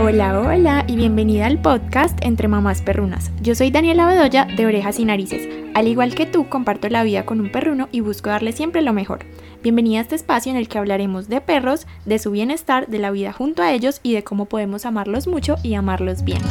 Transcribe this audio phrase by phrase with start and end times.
[0.00, 3.32] Hola, hola y bienvenida al podcast Entre Mamás Perrunas.
[3.42, 5.48] Yo soy Daniela Bedoya de Orejas y Narices.
[5.74, 8.92] Al igual que tú, comparto la vida con un perruno y busco darle siempre lo
[8.92, 9.26] mejor.
[9.60, 13.10] Bienvenida a este espacio en el que hablaremos de perros, de su bienestar, de la
[13.10, 16.42] vida junto a ellos y de cómo podemos amarlos mucho y amarlos bien.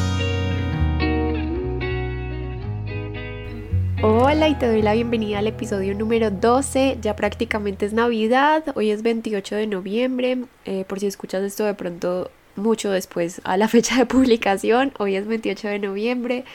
[4.04, 8.92] Hola y te doy la bienvenida al episodio número 12, ya prácticamente es Navidad, hoy
[8.92, 13.68] es 28 de noviembre, eh, por si escuchas esto de pronto mucho después a la
[13.68, 14.92] fecha de publicación.
[14.98, 16.46] Hoy es 28 de noviembre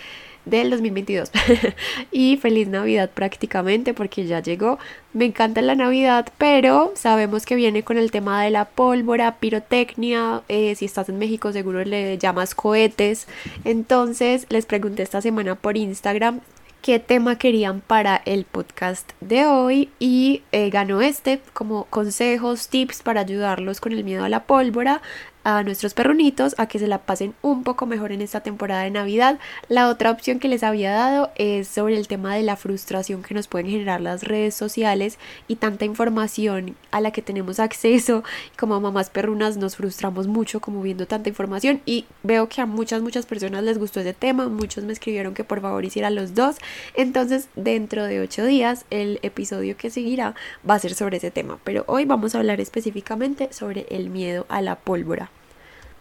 [0.45, 1.31] del 2022
[2.11, 4.79] y feliz Navidad prácticamente porque ya llegó.
[5.13, 10.43] Me encanta la Navidad, pero sabemos que viene con el tema de la pólvora, pirotecnia.
[10.49, 13.29] Eh, si estás en México, seguro le llamas cohetes.
[13.65, 16.41] Entonces, les pregunté esta semana por Instagram
[16.83, 23.03] qué tema querían para el podcast de hoy y eh, ganó este como consejos, tips
[23.03, 25.01] para ayudarlos con el miedo a la pólvora
[25.45, 28.91] a nuestros perrunitos a que se la pasen un poco mejor en esta temporada de
[28.91, 29.39] Navidad.
[29.69, 33.35] La otra opción que les había dado es sobre el tema de la frustración que
[33.35, 38.23] nos pueden generar las redes sociales y tanta información a la que tenemos acceso.
[38.59, 43.03] Como mamás perrunas nos frustramos mucho como viendo tanta información y veo que a muchas,
[43.03, 44.49] muchas personas les gustó ese tema.
[44.49, 46.57] Muchos me escribieron que por favor hiciera los dos.
[46.95, 50.35] Entonces dentro de ocho días el episodio que seguirá
[50.69, 51.59] va a ser sobre ese tema.
[51.65, 55.32] Pero hoy vamos a hablar específicamente sobre el miedo a la pólvora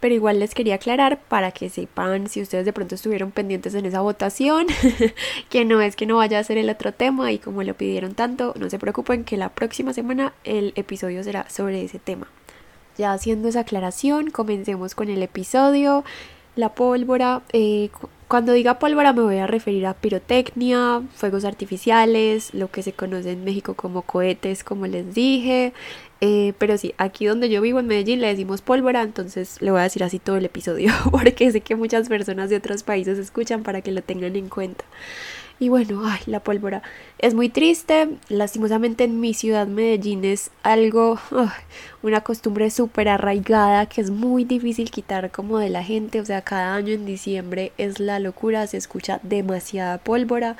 [0.02, 3.86] pero igual les quería aclarar para que sepan si ustedes de pronto estuvieron pendientes en
[3.86, 4.66] esa votación,
[5.48, 8.16] que no es que no vaya a ser el otro tema y como lo pidieron
[8.16, 12.26] tanto, no se preocupen que la próxima semana el episodio será sobre ese tema.
[12.98, 16.02] Ya haciendo esa aclaración, comencemos con el episodio.
[16.56, 17.90] La pólvora, eh,
[18.26, 23.30] cuando diga pólvora me voy a referir a pirotecnia, fuegos artificiales, lo que se conoce
[23.30, 25.72] en México como cohetes, como les dije,
[26.24, 29.80] eh, pero sí, aquí donde yo vivo en Medellín le decimos pólvora, entonces le voy
[29.80, 33.64] a decir así todo el episodio, porque sé que muchas personas de otros países escuchan
[33.64, 34.84] para que lo tengan en cuenta.
[35.62, 36.82] Y bueno, ay, la pólvora
[37.20, 38.08] es muy triste.
[38.28, 41.20] Lastimosamente en mi ciudad Medellín es algo,
[42.02, 46.20] una costumbre súper arraigada que es muy difícil quitar como de la gente.
[46.20, 50.56] O sea, cada año en diciembre es la locura, se escucha demasiada pólvora.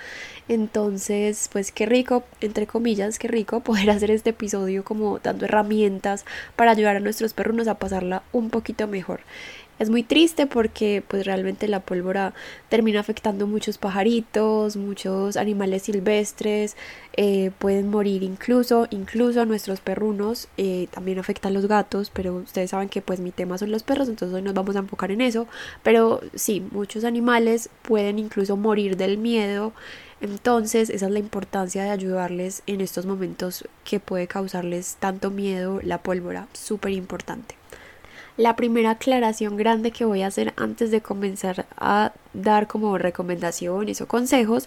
[0.47, 6.25] Entonces, pues qué rico, entre comillas, qué rico poder hacer este episodio como dando herramientas
[6.55, 9.23] para ayudar a nuestros perros a pasarla un poquito mejor.
[9.83, 12.35] Es muy triste porque pues realmente la pólvora
[12.69, 16.77] termina afectando muchos pajaritos, muchos animales silvestres,
[17.17, 22.71] eh, pueden morir incluso, incluso nuestros perrunos, eh, también afecta a los gatos, pero ustedes
[22.71, 25.21] saben que pues mi tema son los perros, entonces hoy nos vamos a enfocar en
[25.21, 25.49] eso,
[25.83, 29.73] pero sí, muchos animales pueden incluso morir del miedo.
[30.21, 35.81] Entonces, esa es la importancia de ayudarles en estos momentos que puede causarles tanto miedo
[35.83, 37.62] la pólvora, súper importante.
[38.37, 44.01] La primera aclaración grande que voy a hacer antes de comenzar a dar como recomendaciones
[44.01, 44.67] o consejos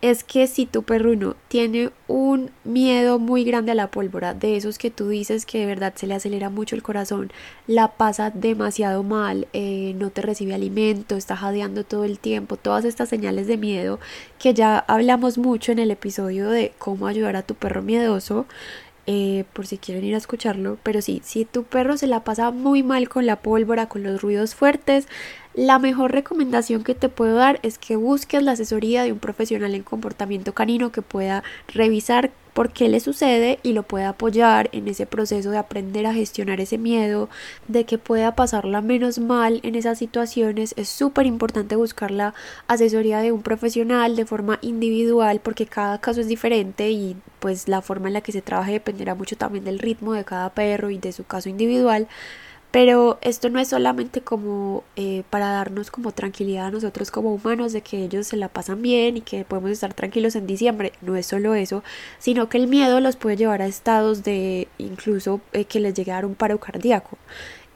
[0.00, 4.76] es que si tu perruno tiene un miedo muy grande a la pólvora, de esos
[4.76, 7.30] que tú dices que de verdad se le acelera mucho el corazón,
[7.68, 12.84] la pasa demasiado mal, eh, no te recibe alimento, está jadeando todo el tiempo, todas
[12.84, 14.00] estas señales de miedo
[14.40, 18.46] que ya hablamos mucho en el episodio de cómo ayudar a tu perro miedoso,
[19.06, 20.78] eh, por si quieren ir a escucharlo.
[20.82, 24.20] Pero sí, si tu perro se la pasa muy mal con la pólvora, con los
[24.22, 25.08] ruidos fuertes,
[25.54, 29.74] la mejor recomendación que te puedo dar es que busques la asesoría de un profesional
[29.74, 34.88] en comportamiento canino que pueda revisar por qué le sucede y lo pueda apoyar en
[34.88, 37.28] ese proceso de aprender a gestionar ese miedo,
[37.68, 40.74] de que pueda pasarla menos mal en esas situaciones.
[40.76, 42.34] Es súper importante buscar la
[42.66, 47.82] asesoría de un profesional de forma individual porque cada caso es diferente y pues la
[47.82, 50.98] forma en la que se trabaje dependerá mucho también del ritmo de cada perro y
[50.98, 52.08] de su caso individual.
[52.72, 57.74] Pero esto no es solamente como eh, para darnos como tranquilidad a nosotros como humanos
[57.74, 60.92] de que ellos se la pasan bien y que podemos estar tranquilos en diciembre.
[61.02, 61.84] No es solo eso,
[62.18, 66.12] sino que el miedo los puede llevar a estados de incluso eh, que les llegue
[66.12, 67.18] a dar un paro cardíaco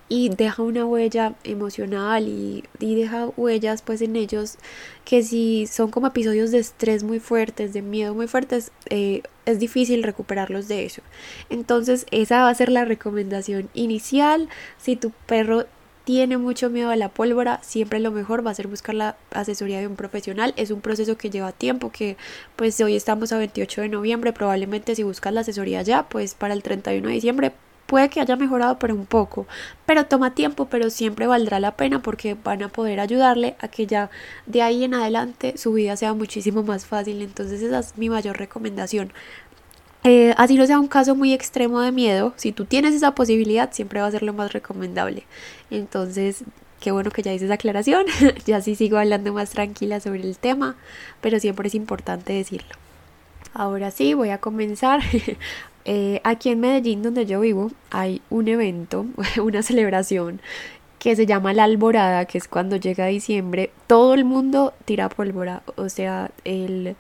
[0.09, 4.57] y deja una huella emocional y, deja huellas pues en ellos
[5.05, 9.59] que si son como episodios de estrés muy fuertes, de miedo muy fuertes, eh, es
[9.59, 11.03] difícil recuperarlos de eso.
[11.51, 14.49] Entonces esa va a ser la recomendación inicial.
[14.79, 15.67] Si tu perro
[16.05, 19.81] tiene mucho miedo a la pólvora, siempre lo mejor va a ser buscar la asesoría
[19.81, 20.55] de un profesional.
[20.57, 22.17] Es un proceso que lleva tiempo, que
[22.55, 26.55] pues hoy estamos a 28 de noviembre, probablemente si buscas la asesoría ya, pues para
[26.55, 27.53] el 31 de diciembre
[27.87, 29.47] Puede que haya mejorado, pero un poco.
[29.87, 33.87] Pero toma tiempo, pero siempre valdrá la pena porque van a poder ayudarle a que
[33.87, 34.11] ya
[34.47, 37.23] de ahí en adelante su vida sea muchísimo más fácil.
[37.23, 39.13] Entonces esa es mi mayor recomendación.
[40.09, 43.73] Eh, así no sea un caso muy extremo de miedo, si tú tienes esa posibilidad,
[43.73, 45.25] siempre va a ser lo más recomendable.
[45.69, 46.45] Entonces,
[46.79, 48.07] qué bueno que ya hice esa aclaración,
[48.47, 50.77] ya sí sigo hablando más tranquila sobre el tema,
[51.21, 52.77] pero siempre es importante decirlo.
[53.53, 55.01] Ahora sí, voy a comenzar.
[55.89, 59.07] Eh, aquí en Medellín, donde yo vivo, hay un evento,
[59.43, 60.41] una celebración
[60.99, 65.63] que se llama la alborada, que es cuando llega diciembre, todo el mundo tira pólvora,
[65.77, 66.97] o sea, el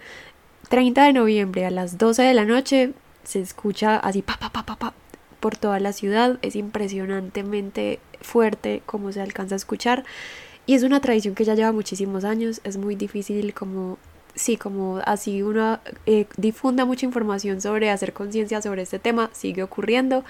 [0.68, 2.92] 30 de noviembre a las 12 de la noche
[3.24, 4.94] se escucha así pa pa pa pa pa
[5.40, 10.04] por toda la ciudad, es impresionantemente fuerte como se alcanza a escuchar.
[10.64, 13.98] Y es una tradición que ya lleva muchísimos años, es muy difícil como
[14.36, 19.62] sí, como así uno eh, difunda mucha información sobre hacer conciencia sobre este tema, sigue
[19.64, 20.24] ocurriendo.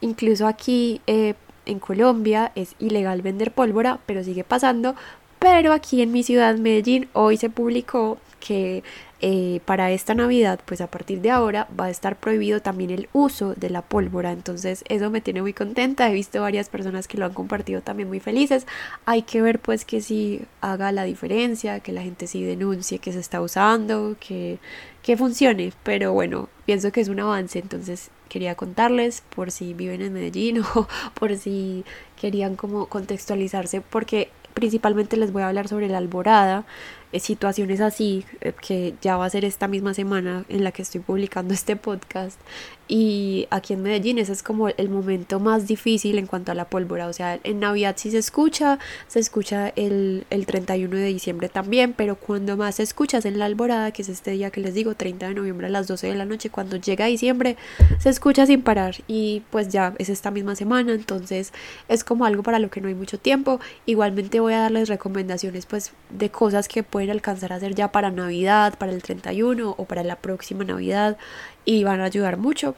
[0.00, 1.34] Incluso aquí eh,
[1.66, 4.96] en Colombia es ilegal vender pólvora, pero sigue pasando.
[5.38, 8.82] Pero aquí en mi ciudad, Medellín, hoy se publicó que
[9.20, 13.08] eh, para esta Navidad, pues a partir de ahora va a estar prohibido también el
[13.12, 14.32] uso de la pólvora.
[14.32, 16.10] Entonces eso me tiene muy contenta.
[16.10, 18.66] He visto varias personas que lo han compartido también muy felices.
[19.04, 23.12] Hay que ver pues que si haga la diferencia, que la gente sí denuncie que
[23.12, 24.58] se está usando, que,
[25.02, 25.72] que funcione.
[25.82, 27.58] Pero bueno, pienso que es un avance.
[27.58, 31.84] Entonces quería contarles por si viven en Medellín o por si
[32.18, 36.64] querían como contextualizarse porque principalmente les voy a hablar sobre la alborada
[37.18, 41.00] situaciones así, eh, que ya va a ser esta misma semana en la que estoy
[41.00, 42.38] publicando este podcast.
[42.92, 46.64] Y aquí en Medellín ese es como el momento más difícil en cuanto a la
[46.64, 47.06] pólvora.
[47.06, 51.94] O sea, en Navidad sí se escucha, se escucha el, el 31 de diciembre también,
[51.96, 54.74] pero cuando más se escucha es en la alborada, que es este día que les
[54.74, 56.50] digo, 30 de noviembre a las 12 de la noche.
[56.50, 57.56] Cuando llega diciembre
[58.00, 61.52] se escucha sin parar y pues ya es esta misma semana, entonces
[61.88, 63.60] es como algo para lo que no hay mucho tiempo.
[63.86, 68.10] Igualmente voy a darles recomendaciones pues de cosas que pueden alcanzar a hacer ya para
[68.10, 71.16] Navidad, para el 31 o para la próxima Navidad
[71.64, 72.74] y van a ayudar mucho,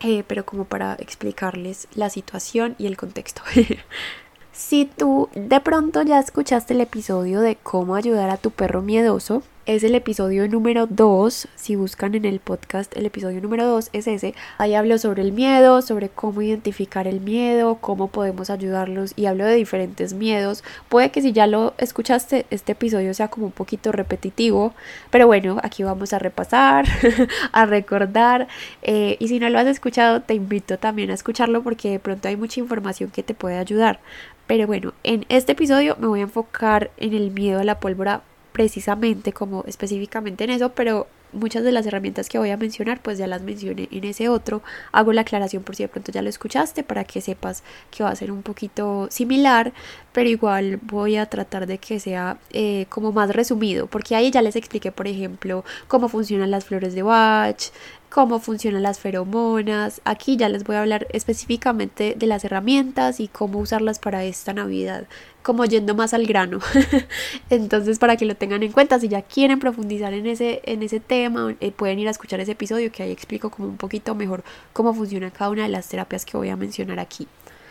[0.00, 3.42] eh, pero como para explicarles la situación y el contexto.
[4.52, 9.42] si tú de pronto ya escuchaste el episodio de cómo ayudar a tu perro miedoso,
[9.66, 11.48] es el episodio número 2.
[11.56, 14.34] Si buscan en el podcast, el episodio número 2 es ese.
[14.58, 19.46] Ahí hablo sobre el miedo, sobre cómo identificar el miedo, cómo podemos ayudarlos y hablo
[19.46, 20.64] de diferentes miedos.
[20.88, 24.74] Puede que si ya lo escuchaste, este episodio sea como un poquito repetitivo,
[25.10, 26.84] pero bueno, aquí vamos a repasar,
[27.52, 28.48] a recordar.
[28.82, 32.28] Eh, y si no lo has escuchado, te invito también a escucharlo porque de pronto
[32.28, 34.00] hay mucha información que te puede ayudar.
[34.46, 38.22] Pero bueno, en este episodio me voy a enfocar en el miedo a la pólvora
[38.54, 43.18] precisamente como específicamente en eso, pero muchas de las herramientas que voy a mencionar pues
[43.18, 44.62] ya las mencioné en ese otro.
[44.92, 48.10] Hago la aclaración por si de pronto ya lo escuchaste para que sepas que va
[48.10, 49.72] a ser un poquito similar,
[50.12, 54.40] pero igual voy a tratar de que sea eh, como más resumido, porque ahí ya
[54.40, 57.72] les expliqué por ejemplo cómo funcionan las flores de Bach,
[58.14, 60.00] cómo funcionan las feromonas.
[60.04, 64.52] Aquí ya les voy a hablar específicamente de las herramientas y cómo usarlas para esta
[64.52, 65.08] Navidad,
[65.42, 66.60] como yendo más al grano.
[67.50, 71.00] Entonces, para que lo tengan en cuenta, si ya quieren profundizar en ese, en ese
[71.00, 74.44] tema, eh, pueden ir a escuchar ese episodio que ahí explico como un poquito mejor
[74.72, 77.26] cómo funciona cada una de las terapias que voy a mencionar aquí.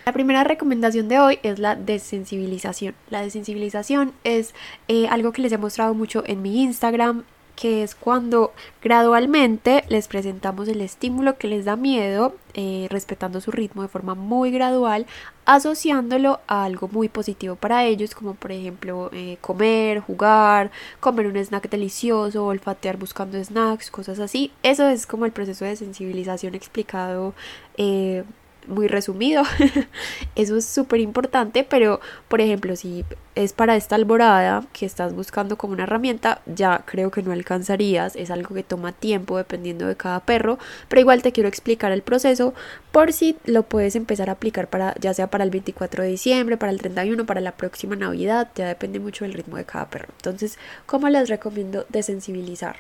[0.06, 2.96] La primera recomendación de hoy es la desensibilización.
[3.10, 4.54] La desensibilización es
[4.90, 7.24] eh, algo que les he mostrado mucho en mi Instagram
[7.56, 13.52] que es cuando gradualmente les presentamos el estímulo que les da miedo, eh, respetando su
[13.52, 15.06] ritmo de forma muy gradual,
[15.46, 21.38] asociándolo a algo muy positivo para ellos, como por ejemplo eh, comer, jugar, comer un
[21.38, 24.52] snack delicioso, olfatear buscando snacks, cosas así.
[24.64, 27.34] Eso es como el proceso de sensibilización explicado.
[27.78, 28.24] Eh,
[28.68, 29.44] muy resumido.
[30.36, 33.06] Eso es súper importante, pero por ejemplo, si
[33.36, 38.16] es para esta alborada que estás buscando como una herramienta, ya creo que no alcanzarías.
[38.16, 42.02] Es algo que toma tiempo dependiendo de cada perro, pero igual te quiero explicar el
[42.02, 42.54] proceso
[42.92, 46.58] por si lo puedes empezar a aplicar para ya sea para el 24 de diciembre,
[46.58, 50.10] para el 31, para la próxima Navidad, ya depende mucho del ritmo de cada perro.
[50.18, 52.78] Entonces, ¿cómo les recomiendo desensibilizar?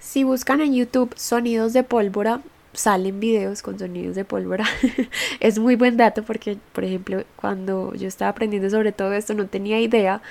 [0.00, 2.40] Si buscan en YouTube sonidos de pólvora,
[2.78, 4.64] salen videos con sonidos de pólvora.
[5.40, 9.46] es muy buen dato porque, por ejemplo, cuando yo estaba aprendiendo sobre todo esto no
[9.46, 10.22] tenía idea.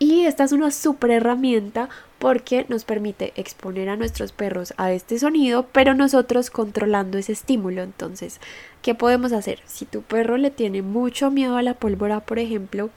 [0.00, 5.18] Y esta es una super herramienta porque nos permite exponer a nuestros perros a este
[5.18, 7.82] sonido, pero nosotros controlando ese estímulo.
[7.82, 8.40] Entonces,
[8.82, 9.60] ¿qué podemos hacer?
[9.66, 12.90] Si tu perro le tiene mucho miedo a la pólvora, por ejemplo,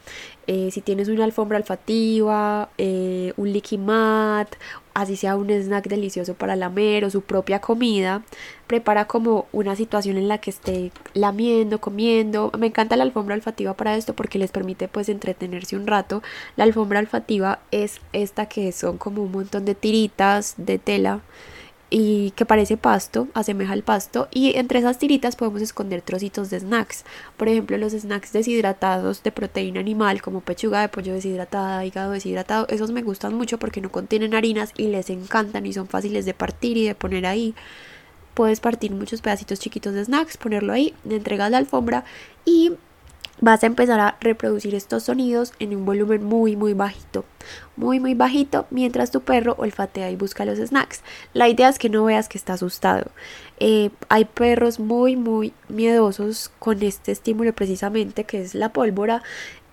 [0.48, 4.56] eh, si tienes una alfombra olfativa, eh, un licky mat,
[4.98, 8.24] así sea un snack delicioso para lamer o su propia comida,
[8.66, 12.52] prepara como una situación en la que esté lamiendo, comiendo.
[12.58, 16.24] Me encanta la alfombra olfativa para esto porque les permite pues entretenerse un rato.
[16.56, 21.22] La alfombra olfativa es esta que son como un montón de tiritas de tela
[21.90, 26.60] y que parece pasto, asemeja al pasto y entre esas tiritas podemos esconder trocitos de
[26.60, 27.06] snacks.
[27.38, 32.68] Por ejemplo, los snacks deshidratados de proteína animal como pechuga de pollo deshidratada, hígado deshidratado,
[32.70, 36.34] esos me gustan mucho porque no contienen harinas y les encantan y son fáciles de
[36.34, 37.56] partir y de poner ahí.
[38.34, 42.04] Puedes partir muchos pedacitos chiquitos de snacks, ponerlo ahí, le entregas la alfombra
[42.46, 42.74] y
[43.40, 47.26] vas a empezar a reproducir estos sonidos en un volumen muy muy bajito,
[47.76, 51.02] muy muy bajito mientras tu perro olfatea y busca los snacks.
[51.34, 53.12] La idea es que no veas que está asustado.
[53.60, 59.24] Eh, hay perros muy muy miedosos con este estímulo precisamente que es la pólvora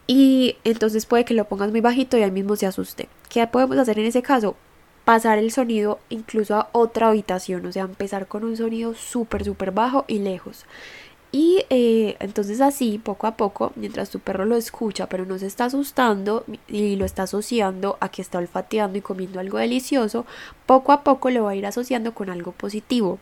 [0.06, 3.08] y entonces puede que lo pongas muy bajito y ahí mismo se asuste.
[3.28, 4.56] ¿Qué podemos hacer en ese caso?
[5.04, 9.70] pasar el sonido incluso a otra habitación, o sea, empezar con un sonido súper, súper
[9.70, 10.64] bajo y lejos.
[11.34, 15.48] Y eh, entonces así, poco a poco, mientras tu perro lo escucha, pero no se
[15.48, 20.26] está asustando y lo está asociando a que está olfateando y comiendo algo delicioso,
[20.64, 23.18] poco a poco lo va a ir asociando con algo positivo.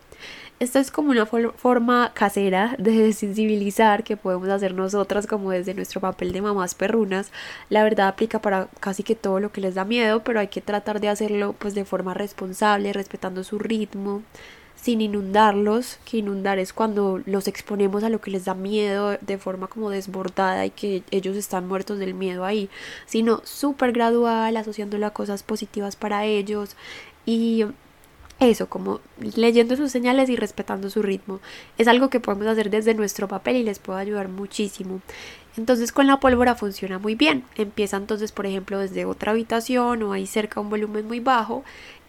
[0.60, 6.02] Esto es como una forma casera de sensibilizar que podemos hacer nosotras como desde nuestro
[6.02, 7.32] papel de mamás perrunas.
[7.70, 10.60] La verdad aplica para casi que todo lo que les da miedo, pero hay que
[10.60, 14.22] tratar de hacerlo pues de forma responsable, respetando su ritmo,
[14.82, 19.38] sin inundarlos, que inundar es cuando los exponemos a lo que les da miedo de
[19.38, 22.68] forma como desbordada y que ellos están muertos del miedo ahí,
[23.06, 26.76] sino súper gradual, asociándolo a cosas positivas para ellos
[27.24, 27.64] y
[28.40, 28.98] eso, como
[29.36, 31.38] leyendo sus señales y respetando su ritmo.
[31.78, 35.00] Es algo que podemos hacer desde nuestro papel y les puede ayudar muchísimo.
[35.56, 37.44] Entonces con la pólvora funciona muy bien.
[37.54, 41.62] Empieza entonces, por ejemplo, desde otra habitación o ahí cerca un volumen muy bajo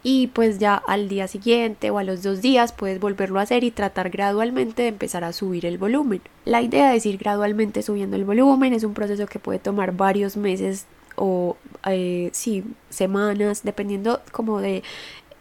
[0.04, 3.64] y pues ya al día siguiente o a los dos días puedes volverlo a hacer
[3.64, 6.22] y tratar gradualmente de empezar a subir el volumen.
[6.46, 10.36] La idea es ir gradualmente subiendo el volumen, es un proceso que puede tomar varios
[10.36, 11.56] meses o
[11.88, 14.84] eh, sí, semanas, dependiendo como de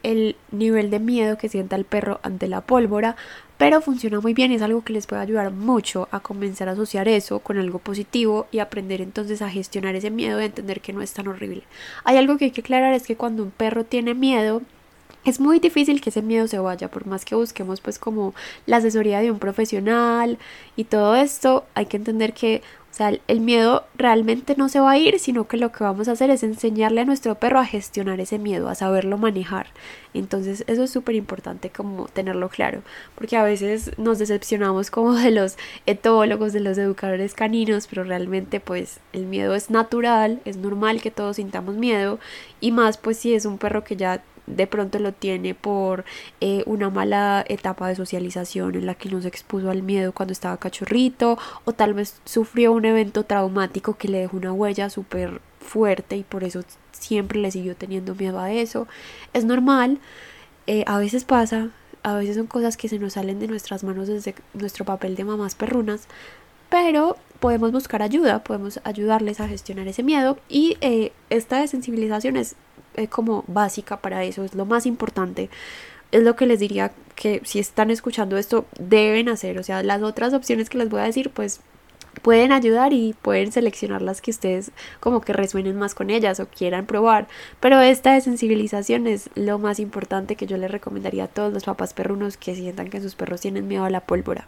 [0.03, 3.17] el nivel de miedo que sienta el perro ante la pólvora,
[3.63, 7.07] pero funciona muy bien es algo que les puede ayudar mucho a comenzar a asociar
[7.07, 11.01] eso con algo positivo y aprender entonces a gestionar ese miedo y entender que no
[11.01, 11.63] es tan horrible.
[12.03, 14.63] Hay algo que hay que aclarar es que cuando un perro tiene miedo,
[15.25, 18.35] es muy difícil que ese miedo se vaya, por más que busquemos pues como
[18.67, 20.39] la asesoría de un profesional
[20.75, 24.91] y todo esto, hay que entender que o sea, el miedo realmente no se va
[24.91, 27.65] a ir, sino que lo que vamos a hacer es enseñarle a nuestro perro a
[27.65, 29.69] gestionar ese miedo, a saberlo manejar.
[30.13, 32.83] Entonces eso es súper importante como tenerlo claro,
[33.15, 35.57] porque a veces nos decepcionamos como de los
[35.87, 41.11] etólogos, de los educadores caninos, pero realmente pues el miedo es natural, es normal que
[41.11, 42.19] todos sintamos miedo
[42.61, 46.05] y más pues si es un perro que ya de pronto lo tiene por
[46.41, 50.33] eh, una mala etapa de socialización en la que no se expuso al miedo cuando
[50.33, 55.41] estaba cachorrito o tal vez sufrió un evento traumático que le dejó una huella súper
[55.61, 58.89] fuerte y por eso siempre le siguió teniendo miedo a eso.
[59.33, 59.99] Es normal,
[60.67, 61.71] eh, a veces pasa,
[62.03, 65.25] a veces son cosas que se nos salen de nuestras manos desde nuestro papel de
[65.25, 66.09] mamás perrunas,
[66.69, 72.57] pero podemos buscar ayuda, podemos ayudarles a gestionar ese miedo y eh, esta desensibilización es
[72.97, 75.51] eh, como básica para eso, es lo más importante.
[76.11, 80.03] Es lo que les diría que si están escuchando esto deben hacer, o sea, las
[80.03, 81.61] otras opciones que les voy a decir pues
[82.21, 84.71] pueden ayudar y pueden seleccionar las que ustedes
[85.01, 87.29] como que resuenen más con ellas o quieran probar.
[87.61, 91.95] Pero esta desensibilización es lo más importante que yo les recomendaría a todos los papás
[91.95, 94.47] perrunos que sientan que sus perros tienen miedo a la pólvora.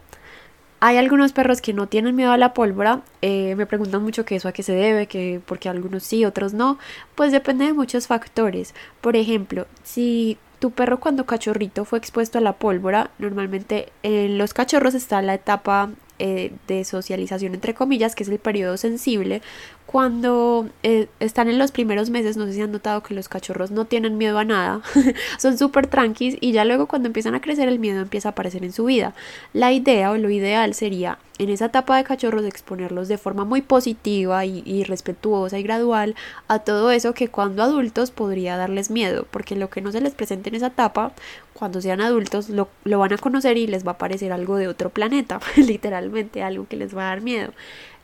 [0.87, 4.35] Hay algunos perros que no tienen miedo a la pólvora, eh, me preguntan mucho qué
[4.35, 6.77] eso a qué se debe, que porque algunos sí, otros no,
[7.15, 8.75] pues depende de muchos factores.
[9.01, 14.53] Por ejemplo, si tu perro cuando cachorrito fue expuesto a la pólvora, normalmente en los
[14.53, 15.89] cachorros está la etapa
[16.19, 19.41] eh, de socialización entre comillas, que es el periodo sensible,
[19.85, 23.71] cuando eh, están en los primeros meses, no sé si han notado que los cachorros
[23.71, 24.81] no tienen miedo a nada,
[25.37, 28.63] son súper tranquis y ya luego cuando empiezan a crecer el miedo empieza a aparecer
[28.63, 29.13] en su vida.
[29.53, 33.61] La idea o lo ideal sería en esa etapa de cachorros exponerlos de forma muy
[33.61, 36.15] positiva y, respetuosa y gradual
[36.47, 40.13] a todo eso que cuando adultos podría darles miedo, porque lo que no se les
[40.13, 41.11] presente en esa etapa,
[41.53, 44.67] cuando sean adultos lo, lo van a conocer y les va a parecer algo de
[44.67, 47.51] otro planeta, literalmente algo que les va a dar miedo.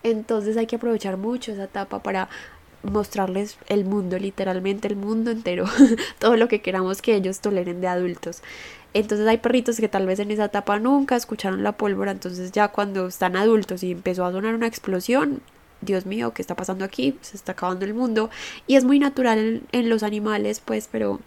[0.04, 2.28] Entonces hay que aprovechar mucho esa etapa para
[2.84, 5.66] mostrarles el mundo, literalmente el mundo entero,
[6.20, 8.42] todo lo que queramos que ellos toleren de adultos.
[8.94, 12.70] Entonces hay perritos que tal vez en esa etapa nunca escucharon la pólvora, entonces ya
[12.70, 15.42] cuando están adultos y empezó a sonar una explosión,
[15.82, 17.18] Dios mío, ¿qué está pasando aquí?
[17.22, 18.30] Se está acabando el mundo.
[18.68, 21.20] Y es muy natural en, los animales, pues, pero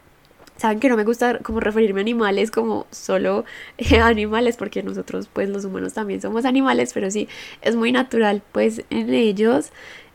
[0.57, 3.45] saben que no me gusta como referirme a animales como solo
[4.01, 7.27] animales porque nosotros pues los humanos también somos animales pero sí
[7.61, 9.73] es muy natural pues en ellos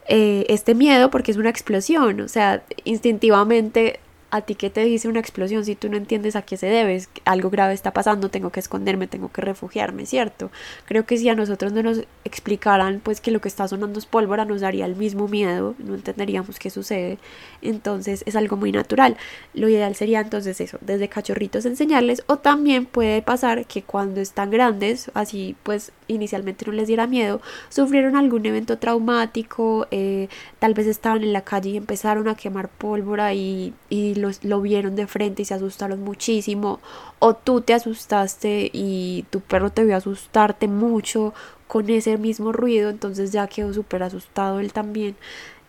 [0.10, 4.00] eh, este miedo porque es una explosión o sea instintivamente
[4.32, 7.02] a ti que te dice una explosión si tú no entiendes a qué se debe,
[7.26, 10.52] algo grave está pasando, tengo que esconderme, tengo que refugiarme, ¿cierto?
[10.86, 14.06] Creo que si a nosotros no nos explicaran pues que lo que está sonando es
[14.06, 17.18] pólvora nos daría el mismo miedo, no entenderíamos qué sucede,
[17.62, 19.18] entonces es algo muy natural.
[19.54, 24.52] Lo ideal sería entonces eso, desde cachorritos enseñarles o también puede pasar que cuando están
[24.52, 30.28] grandes, así pues inicialmente no les diera miedo, sufrieron algún evento traumático, eh,
[30.60, 34.96] tal vez estaban en la calle y empezaron a quemar pólvora y, y lo vieron
[34.96, 36.80] de frente y se asustaron muchísimo,
[37.20, 41.34] o tú te asustaste y tu perro te vio asustarte mucho
[41.68, 45.16] con ese mismo ruido, entonces ya quedó súper asustado él también.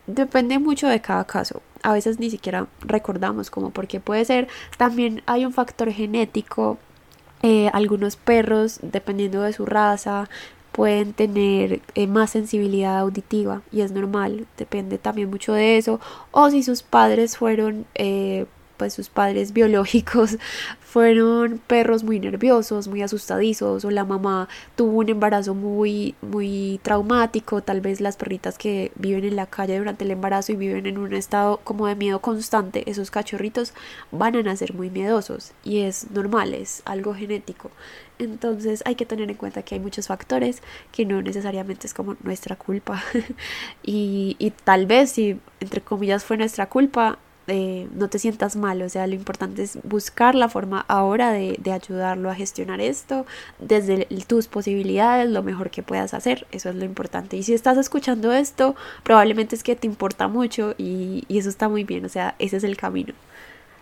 [0.07, 1.63] Depende mucho de cada caso.
[1.83, 4.49] A veces ni siquiera recordamos como por qué puede ser.
[4.77, 6.79] También hay un factor genético.
[7.43, 10.29] Eh, algunos perros, dependiendo de su raza,
[10.73, 16.01] pueden tener eh, más sensibilidad auditiva y es normal, depende también mucho de eso.
[16.31, 18.47] O si sus padres fueron eh,
[18.81, 20.39] pues sus padres biológicos
[20.81, 27.61] fueron perros muy nerviosos, muy asustadizos o la mamá tuvo un embarazo muy muy traumático,
[27.61, 30.97] tal vez las perritas que viven en la calle durante el embarazo y viven en
[30.97, 33.75] un estado como de miedo constante, esos cachorritos
[34.13, 37.71] van a nacer muy miedosos y es normal, es algo genético.
[38.19, 42.17] Entonces hay que tener en cuenta que hay muchos factores que no necesariamente es como
[42.23, 43.03] nuestra culpa
[43.83, 48.89] y, y tal vez si entre comillas fue nuestra culpa no te sientas mal, o
[48.89, 53.27] sea, lo importante es buscar la forma ahora de, ayudarlo a gestionar esto
[53.59, 57.37] desde tus posibilidades, lo mejor que puedas hacer, eso es lo importante.
[57.37, 61.69] Y si estás escuchando esto, probablemente es que te importa mucho y, y eso está
[61.69, 63.15] muy bien, o sea, ese es el camino.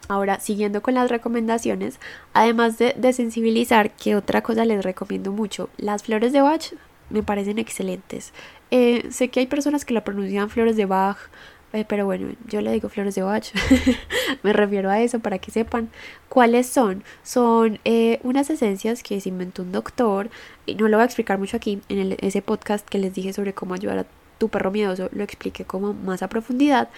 [0.08, 2.00] Ahora, siguiendo con las recomendaciones,
[2.32, 6.72] además de, de sensibilizar, que otra cosa les recomiendo mucho, las flores de Bach
[7.10, 8.32] me parecen excelentes.
[8.70, 11.18] Eh, sé que hay personas que la pronuncian flores de Bach,
[11.72, 13.44] eh, pero bueno, yo le digo flores de Bach,
[14.42, 15.90] me refiero a eso para que sepan
[16.28, 17.02] cuáles son.
[17.22, 20.30] Son eh, unas esencias que se inventó un doctor,
[20.66, 23.52] y no lo voy a explicar mucho aquí, en ese podcast que les dije sobre
[23.52, 24.06] cómo ayudar a
[24.38, 26.88] tu perro miedoso, lo expliqué como más a profundidad.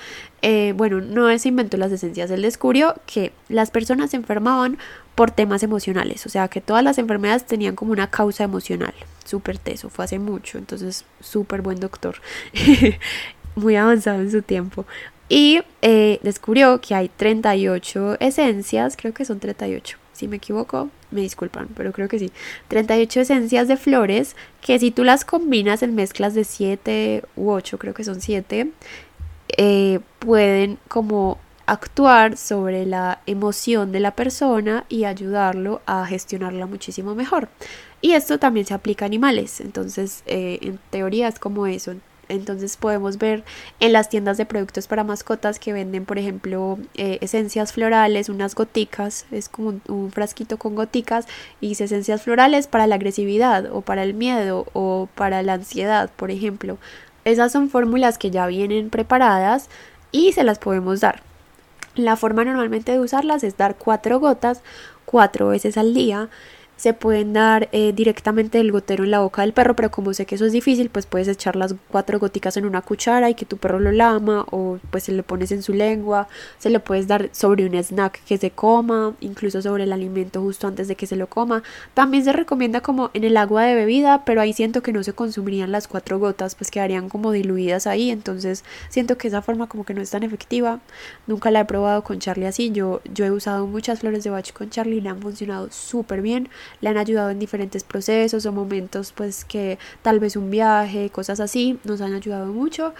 [0.42, 4.78] Eh, bueno, no se inventó las esencias, él descubrió que las personas se enfermaban
[5.14, 8.94] por temas emocionales, o sea que todas las enfermedades tenían como una causa emocional.
[9.24, 12.16] Súper teso, fue hace mucho, entonces súper buen doctor.
[13.56, 14.86] muy avanzado en su tiempo.
[15.28, 21.20] Y eh, descubrió que hay 38 esencias, creo que son 38, si me equivoco, me
[21.20, 22.32] disculpan, pero creo que sí.
[22.66, 27.78] 38 esencias de flores que si tú las combinas en mezclas de 7 u 8,
[27.78, 28.72] creo que son 7,
[29.56, 37.14] eh, pueden como actuar sobre la emoción de la persona y ayudarlo a gestionarla muchísimo
[37.14, 37.48] mejor.
[38.00, 41.94] Y esto también se aplica a animales, entonces eh, en teoría es como eso.
[42.30, 43.44] Entonces podemos ver
[43.80, 48.54] en las tiendas de productos para mascotas que venden, por ejemplo, eh, esencias florales, unas
[48.54, 51.26] goticas, es como un, frasquito con goticas
[51.60, 56.10] y dice esencias florales para la agresividad o para el miedo o para la ansiedad,
[56.16, 56.78] por ejemplo.
[57.24, 59.68] Esas son fórmulas que ya vienen preparadas
[60.12, 61.22] y se las podemos dar.
[61.96, 64.62] La forma normalmente de usarlas es dar cuatro gotas
[65.10, 66.28] cuatro veces al día
[66.80, 70.24] se pueden dar eh, directamente del gotero en la boca del perro, pero como sé
[70.24, 73.44] que eso es difícil, pues puedes echar las cuatro goticas en una cuchara y que
[73.44, 76.26] tu perro lo lama, o pues se lo pones en su lengua,
[76.58, 80.68] se lo puedes dar sobre un snack que se coma, incluso sobre el alimento justo
[80.68, 81.62] antes de que se lo coma.
[81.92, 85.12] También se recomienda como en el agua de bebida, pero ahí siento que no se
[85.12, 89.84] consumirían las cuatro gotas, pues quedarían como diluidas ahí, entonces siento que esa forma como
[89.84, 90.80] que no es tan efectiva.
[91.26, 94.50] Nunca la he probado con Charlie así, yo, yo he usado muchas flores de bach
[94.54, 96.48] con Charlie y le han funcionado súper bien
[96.80, 101.40] le han ayudado en diferentes procesos o momentos pues que tal vez un viaje, cosas
[101.40, 102.94] así, nos han ayudado mucho.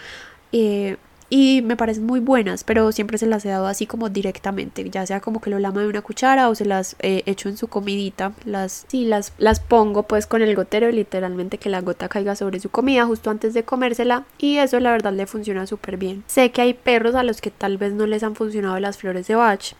[0.52, 0.96] Eh,
[1.30, 5.06] y me parecen muy buenas, pero siempre se las he dado así como directamente, ya
[5.06, 7.68] sea como que lo lama de una cuchara o se las he hecho en su
[7.68, 12.34] comidita, las sí las las pongo pues con el gotero literalmente que la gota caiga
[12.34, 16.24] sobre su comida justo antes de comérsela y eso la verdad le funciona súper bien.
[16.26, 19.28] Sé que hay perros a los que tal vez no les han funcionado las flores
[19.28, 19.74] de Bach,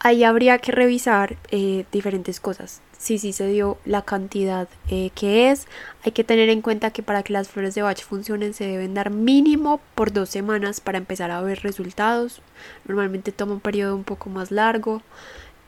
[0.00, 5.50] ahí habría que revisar eh, diferentes cosas si sí se dio la cantidad eh, que
[5.50, 5.66] es.
[6.04, 8.94] Hay que tener en cuenta que para que las flores de Bach funcionen se deben
[8.94, 12.42] dar mínimo por dos semanas para empezar a ver resultados.
[12.86, 15.02] Normalmente toma un periodo un poco más largo.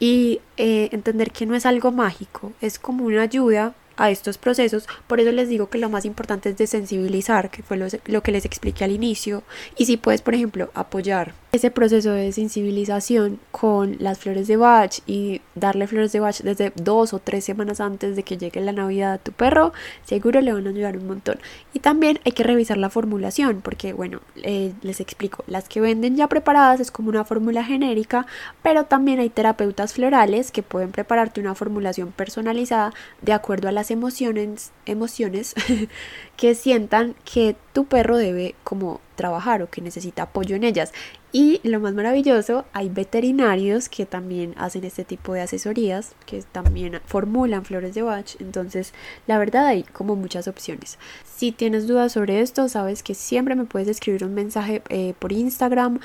[0.00, 4.86] Y eh, entender que no es algo mágico, es como una ayuda a estos procesos.
[5.06, 8.44] Por eso les digo que lo más importante es desensibilizar, que fue lo, que les
[8.46, 9.42] expliqué al inicio.
[9.76, 15.00] Y si puedes, por ejemplo, apoyar ese proceso de sensibilización con las flores de Bach
[15.06, 18.72] y darle flores de Bach desde dos o tres semanas antes de que llegue la
[18.72, 19.72] Navidad a tu perro,
[20.04, 21.38] seguro le van a ayudar un montón.
[21.74, 26.16] Y también hay que revisar la formulación, porque bueno, eh, les explico, las que venden
[26.16, 28.26] ya preparadas es como una fórmula genérica,
[28.62, 33.87] pero también hay terapeutas florales que pueden prepararte una formulación personalizada de acuerdo a las
[33.90, 35.54] emociones, emociones
[36.36, 40.92] que sientan que tu perro debe como trabajar o que necesita apoyo en ellas.
[41.30, 47.00] Y lo más maravilloso, hay veterinarios que también hacen este tipo de asesorías, que también
[47.04, 48.36] formulan flores de Bach.
[48.40, 48.94] Entonces,
[49.26, 50.98] la verdad hay como muchas opciones.
[51.24, 55.32] Si tienes dudas sobre esto, sabes que siempre me puedes escribir un mensaje eh, por
[55.32, 56.00] Instagram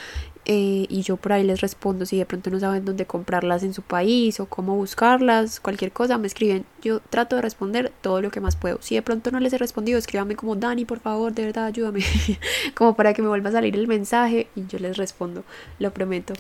[0.46, 3.74] eh, y yo por ahí les respondo si de pronto no saben dónde comprarlas en
[3.74, 6.66] su país o cómo buscarlas, cualquier cosa me escriben.
[6.82, 8.78] Yo trato de responder todo lo que más puedo.
[8.82, 12.02] Si de pronto no les he respondido, escríbanme como Dani, por favor, de verdad, ayúdame.
[12.76, 15.44] como para que me vuelva a salir el mensaje y yo les respondo,
[15.80, 16.34] lo prometo.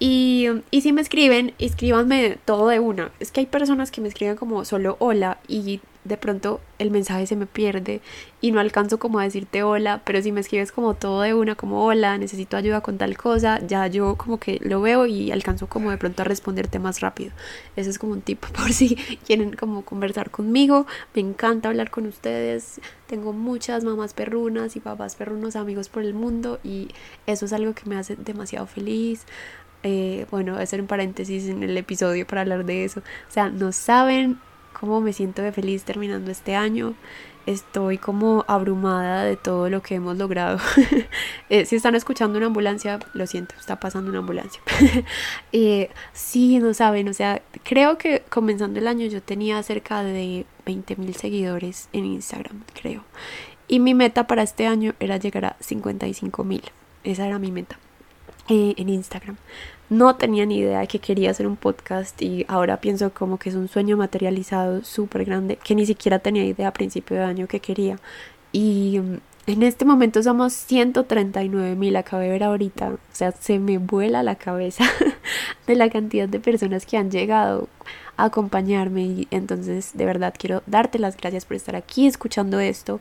[0.00, 3.12] Y, y si me escriben, escríbanme todo de una.
[3.20, 7.26] Es que hay personas que me escriben como solo hola y de pronto el mensaje
[7.26, 8.00] se me pierde
[8.40, 11.54] y no alcanzo como a decirte hola, pero si me escribes como todo de una,
[11.54, 15.66] como hola, necesito ayuda con tal cosa, ya yo como que lo veo y alcanzo
[15.66, 17.32] como de pronto a responderte más rápido.
[17.74, 22.06] Ese es como un tipo por si quieren como conversar conmigo, me encanta hablar con
[22.06, 26.88] ustedes, tengo muchas mamás perrunas y papás perrunos amigos por el mundo y
[27.26, 29.24] eso es algo que me hace demasiado feliz.
[29.86, 33.00] Eh, bueno, voy a hacer un paréntesis en el episodio para hablar de eso.
[33.00, 34.38] O sea, no saben
[34.78, 36.94] cómo me siento de feliz terminando este año.
[37.46, 40.58] Estoy como abrumada de todo lo que hemos logrado.
[41.50, 44.62] Eh, si están escuchando una ambulancia, lo siento, está pasando una ambulancia.
[45.52, 50.46] eh, sí, no saben, o sea, creo que comenzando el año yo tenía cerca de
[50.64, 53.04] 20 mil seguidores en Instagram, creo.
[53.68, 56.62] Y mi meta para este año era llegar a 55 mil.
[57.04, 57.78] Esa era mi meta
[58.48, 59.36] eh, en Instagram
[59.90, 63.50] no tenía ni idea de que quería hacer un podcast y ahora pienso como que
[63.50, 67.46] es un sueño materializado súper grande que ni siquiera tenía idea a principio de año
[67.46, 67.98] que quería.
[68.52, 69.16] Y mm,
[69.46, 74.22] en este momento somos 139 mil, acabé de ver ahorita, o sea, se me vuela
[74.22, 74.84] la cabeza
[75.66, 77.68] de la cantidad de personas que han llegado
[78.16, 83.00] a acompañarme y entonces de verdad quiero darte las gracias por estar aquí escuchando esto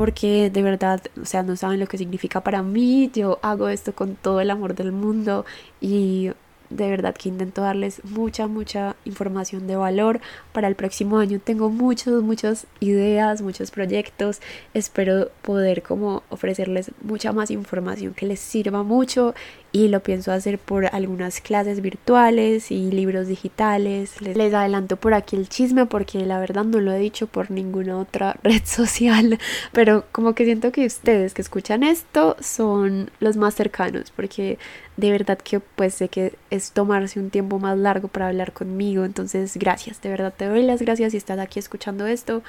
[0.00, 3.10] porque de verdad, o sea, no saben lo que significa para mí.
[3.12, 5.44] Yo hago esto con todo el amor del mundo
[5.78, 6.30] y
[6.70, 10.20] de verdad que intento darles mucha, mucha información de valor.
[10.52, 14.40] Para el próximo año tengo muchas, muchas ideas, muchos proyectos.
[14.72, 19.34] Espero poder como ofrecerles mucha más información que les sirva mucho
[19.72, 24.20] y lo pienso hacer por algunas clases virtuales y libros digitales.
[24.20, 27.98] Les, adelanto por aquí el chisme porque la verdad no lo he dicho por ninguna
[27.98, 29.38] otra red social,
[29.72, 34.58] pero como que siento que ustedes que escuchan esto son los más cercanos porque
[34.96, 39.04] de verdad que pues sé que es tomarse un tiempo más largo para hablar conmigo,
[39.04, 42.42] entonces gracias, de verdad te doy las gracias si estás aquí escuchando esto.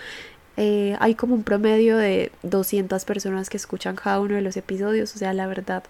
[0.63, 5.15] Eh, hay como un promedio de 200 personas que escuchan cada uno de los episodios,
[5.15, 5.83] o sea, la verdad,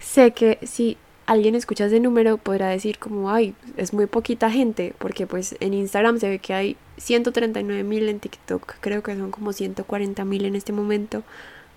[0.00, 4.94] sé que si alguien escucha ese número podrá decir como, ay, es muy poquita gente,
[4.98, 9.30] porque pues en Instagram se ve que hay 139 mil, en TikTok creo que son
[9.30, 11.22] como 140 mil en este momento,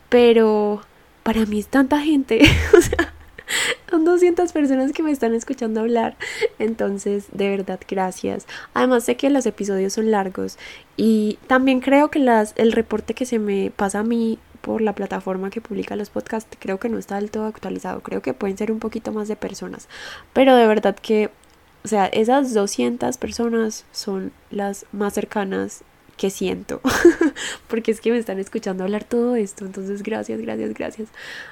[0.09, 0.81] pero
[1.21, 2.41] para mí es tanta gente,
[2.75, 3.13] o sea,
[3.89, 6.17] son 200 personas que me están escuchando hablar.
[6.57, 8.47] Entonces, de verdad, gracias.
[8.73, 10.57] Además, sé que los episodios son largos
[10.97, 14.93] y también creo que las, el reporte que se me pasa a mí por la
[14.93, 18.01] plataforma que publica los podcasts creo que no está del todo actualizado.
[18.01, 19.87] Creo que pueden ser un poquito más de personas.
[20.33, 21.31] Pero de verdad que,
[21.83, 25.83] o sea, esas 200 personas son las más cercanas
[26.19, 26.81] que siento,
[27.69, 31.09] porque es que me están escuchando hablar todo esto, entonces gracias, gracias, gracias.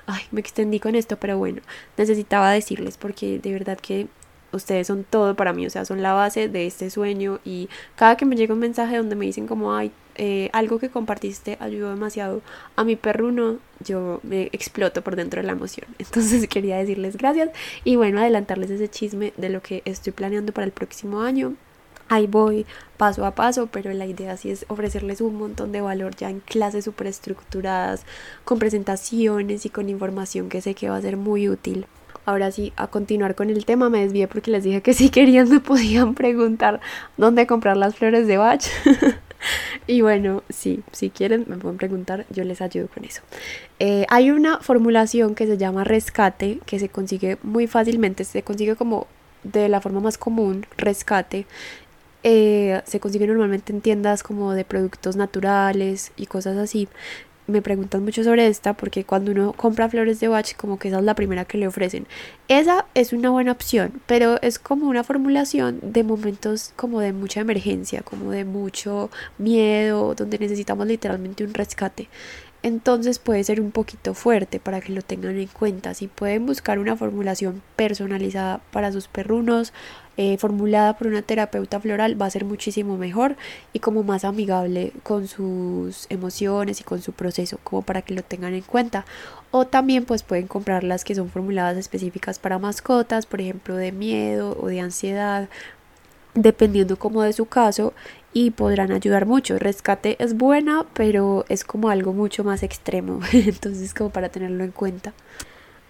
[0.07, 1.61] Ay, me extendí con esto, pero bueno,
[1.95, 4.07] necesitaba decirles porque de verdad que
[4.51, 8.17] ustedes son todo para mí, o sea, son la base de este sueño y cada
[8.17, 11.89] que me llega un mensaje donde me dicen como, ay, eh, algo que compartiste ayudó
[11.89, 12.41] demasiado
[12.75, 15.87] a mi perruno, yo me exploto por dentro de la emoción.
[15.97, 17.51] Entonces quería decirles gracias
[17.85, 21.55] y bueno, adelantarles ese chisme de lo que estoy planeando para el próximo año
[22.09, 22.65] ahí voy
[22.97, 26.39] paso a paso, pero la idea sí es ofrecerles un montón de valor ya en
[26.39, 28.05] clases súper estructuradas,
[28.43, 31.85] con presentaciones y con información que sé que va a ser muy útil.
[32.25, 35.47] Ahora sí, a continuar con el tema, me desvié porque les dije que si querían
[35.49, 36.81] me podían preguntar
[37.15, 38.65] dónde comprar las flores de Bach.
[39.87, 43.21] y bueno, sí, si quieren me pueden preguntar, yo les ayudo con eso.
[43.79, 48.75] Eh, hay una formulación que se llama rescate, que se consigue muy fácilmente, se consigue
[48.75, 49.07] como
[49.43, 51.45] de la forma más común, rescate,
[52.29, 56.89] Eh, se consiguen normalmente en tiendas como de productos naturales y cosas así
[57.47, 60.99] me preguntan mucho sobre esta porque cuando uno compra flores de Bach como que esa
[60.99, 62.05] es la primera que le ofrecen.
[62.49, 67.39] Esa es una buena opción, pero es como una formulación de momentos como de mucha
[67.39, 72.09] emergencia, como de mucho miedo, donde necesitamos literalmente un rescate.
[72.67, 75.93] Entonces puede ser un poquito fuerte para que lo tengan en cuenta.
[75.93, 79.71] Si pueden buscar una formulación personalizada para sus perrunos,
[80.17, 83.37] eh, formulada por una terapeuta floral va a ser muchísimo mejor
[83.71, 88.21] y como más amigable con sus emociones y con su proceso, como para que lo
[88.21, 89.05] tengan en cuenta.
[89.51, 93.93] O también pues pueden comprar las que son formuladas específicas para mascotas, por ejemplo de
[93.93, 95.47] miedo o de ansiedad,
[96.33, 97.93] dependiendo como de su caso
[98.33, 99.57] y podrán ayudar mucho.
[99.59, 104.71] Rescate es buena, pero es como algo mucho más extremo, entonces como para tenerlo en
[104.71, 105.13] cuenta.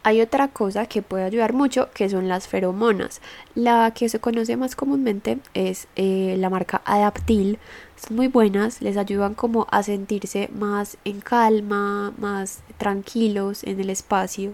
[0.08, 3.20] Hay otra cosa que puede ayudar mucho que son las feromonas.
[3.56, 7.60] La que se conoce más comúnmente es eh, la marca Adaptil.
[7.98, 13.90] Son muy buenas, les ayudan como a sentirse más en calma, más tranquilos en el
[13.90, 14.54] espacio.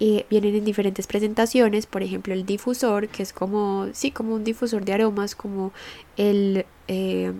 [0.00, 4.84] Vienen en diferentes presentaciones, por ejemplo el difusor, que es como, sí, como un difusor
[4.84, 5.70] de aromas, como
[6.16, 6.66] el...
[6.88, 7.32] Eh,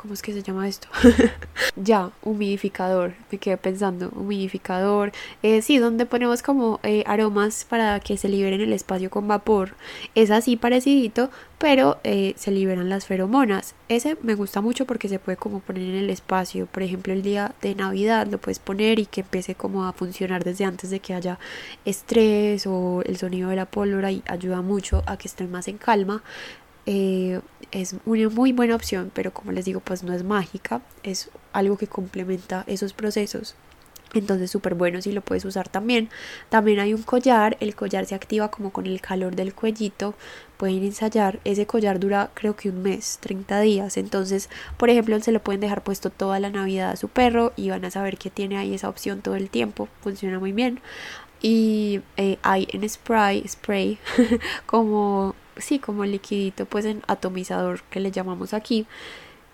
[0.00, 0.88] ¿Cómo es que se llama esto?
[1.76, 3.12] ya, humidificador.
[3.30, 5.12] Me quedé pensando, humidificador.
[5.42, 9.74] Eh, sí, donde ponemos como eh, aromas para que se liberen el espacio con vapor.
[10.14, 13.74] Es así parecidito, pero eh, se liberan las feromonas.
[13.90, 16.64] Ese me gusta mucho porque se puede como poner en el espacio.
[16.64, 20.44] Por ejemplo, el día de Navidad lo puedes poner y que empiece como a funcionar
[20.44, 21.38] desde antes de que haya
[21.84, 25.76] estrés o el sonido de la pólvora y ayuda mucho a que estén más en
[25.76, 26.22] calma.
[26.92, 31.30] Eh, es una muy buena opción, pero como les digo, pues no es mágica, es
[31.52, 33.54] algo que complementa esos procesos.
[34.12, 36.08] Entonces súper bueno si lo puedes usar también.
[36.48, 40.14] También hay un collar, el collar se activa como con el calor del cuellito.
[40.56, 43.96] Pueden ensayar, ese collar dura creo que un mes, 30 días.
[43.96, 47.70] Entonces, por ejemplo, se lo pueden dejar puesto toda la Navidad a su perro y
[47.70, 49.88] van a saber que tiene ahí esa opción todo el tiempo.
[50.00, 50.80] Funciona muy bien.
[51.40, 54.00] Y eh, hay en spray, spray
[54.66, 58.86] como sí, como el liquidito, pues en atomizador que le llamamos aquí.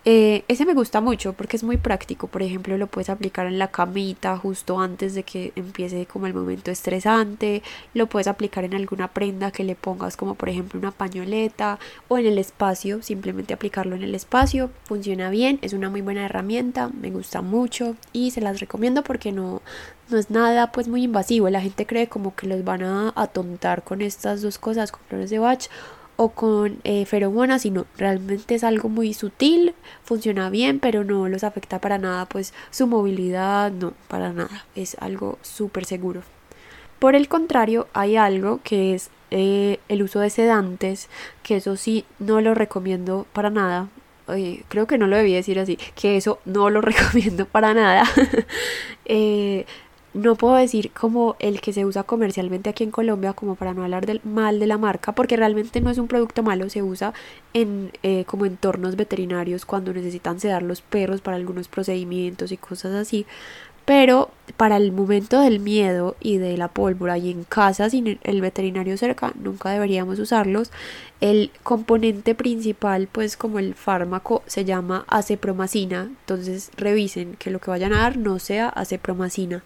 [0.08, 2.28] Eh, ese me gusta mucho porque es muy práctico.
[2.28, 6.34] Por ejemplo, lo puedes aplicar en la camita justo antes de que empiece como el
[6.34, 7.64] momento estresante.
[7.92, 12.18] Lo puedes aplicar en alguna prenda que le pongas, como por ejemplo una pañoleta o
[12.18, 13.02] en el espacio.
[13.02, 14.70] Simplemente aplicarlo en el espacio.
[14.84, 16.88] Funciona bien, es una muy buena herramienta.
[16.88, 19.60] Me gusta mucho y se las recomiendo porque no,
[20.08, 21.50] no es nada pues muy invasivo.
[21.50, 25.30] La gente cree como que los van a atontar con estas dos cosas, con flores
[25.30, 25.68] de bach
[26.16, 31.44] o con eh, feromonas, sino realmente es algo muy sutil, funciona bien, pero no los
[31.44, 36.22] afecta para nada, pues su movilidad, no, para nada, es algo súper seguro.
[36.98, 41.08] Por el contrario, hay algo que es eh, el uso de sedantes,
[41.42, 43.88] que eso sí no lo recomiendo para nada.
[44.68, 48.04] creo que no lo debí decir así, que eso no lo recomiendo para nada.
[49.04, 49.66] eh,
[50.16, 53.84] no puedo decir como el que se usa comercialmente aquí en Colombia como para no
[53.84, 57.12] hablar del mal de la marca porque realmente no es un producto malo se usa
[57.52, 62.94] en eh, como entornos veterinarios cuando necesitan sedar los perros para algunos procedimientos y cosas
[62.94, 63.26] así.
[63.84, 68.40] Pero para el momento del miedo y de la pólvora y en casa sin el
[68.40, 70.72] veterinario cerca nunca deberíamos usarlos.
[71.20, 77.70] El componente principal pues como el fármaco se llama acepromacina entonces revisen que lo que
[77.70, 79.62] vayan a dar no sea acepromacina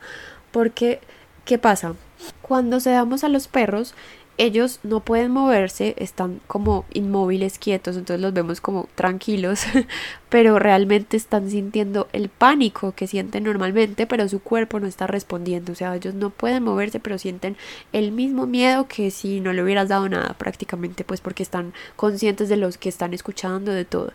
[0.50, 1.00] porque,
[1.44, 1.94] ¿qué pasa?
[2.42, 3.94] Cuando sedamos a los perros,
[4.40, 9.64] ellos no pueden moverse, están como inmóviles, quietos, entonces los vemos como tranquilos,
[10.30, 15.72] pero realmente están sintiendo el pánico que sienten normalmente, pero su cuerpo no está respondiendo,
[15.72, 17.58] o sea, ellos no pueden moverse, pero sienten
[17.92, 22.48] el mismo miedo que si no le hubieras dado nada prácticamente, pues porque están conscientes
[22.48, 24.14] de los que están escuchando, de todo.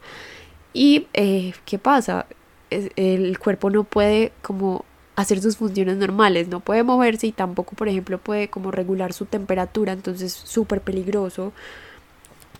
[0.73, 2.25] Y, eh, ¿qué pasa?
[2.71, 7.87] El cuerpo no puede como hacer sus funciones normales, no puede moverse y tampoco, por
[7.87, 11.53] ejemplo, puede como regular su temperatura, entonces súper peligroso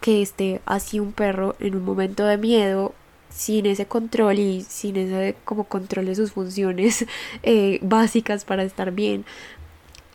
[0.02, 2.94] que esté así un perro en un momento de miedo
[3.30, 7.06] sin ese control y sin ese como control de sus funciones
[7.44, 9.26] eh, básicas para estar bien.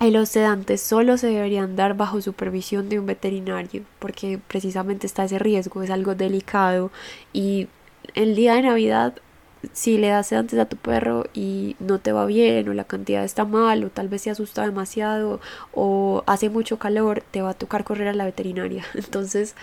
[0.01, 5.25] Y los sedantes solo se deberían dar bajo supervisión de un veterinario porque precisamente está
[5.25, 6.91] ese riesgo, es algo delicado
[7.35, 7.69] y
[8.15, 9.15] el día de Navidad
[9.73, 13.25] si le das antes a tu perro y no te va bien o la cantidad
[13.25, 15.41] está mal o tal vez se asusta demasiado
[15.73, 18.85] o hace mucho calor, te va a tocar correr a la veterinaria.
[18.95, 19.55] Entonces,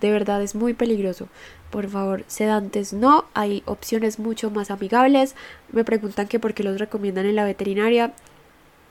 [0.00, 1.28] de verdad es muy peligroso.
[1.70, 5.34] Por favor, sedantes no, hay opciones mucho más amigables.
[5.72, 8.12] Me preguntan que por qué los recomiendan en la veterinaria.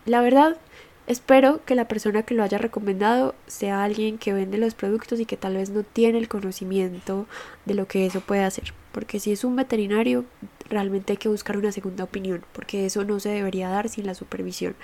[0.05, 0.57] La verdad,
[1.05, 5.25] Espero que la persona que lo haya recomendado sea alguien que vende los productos y
[5.25, 7.25] que tal vez no tiene el conocimiento
[7.65, 8.73] de lo que eso puede hacer.
[8.93, 10.23] Porque si es un veterinario,
[10.69, 14.13] realmente hay que buscar una segunda opinión, porque eso no se debería dar sin la
[14.13, 14.75] supervisión.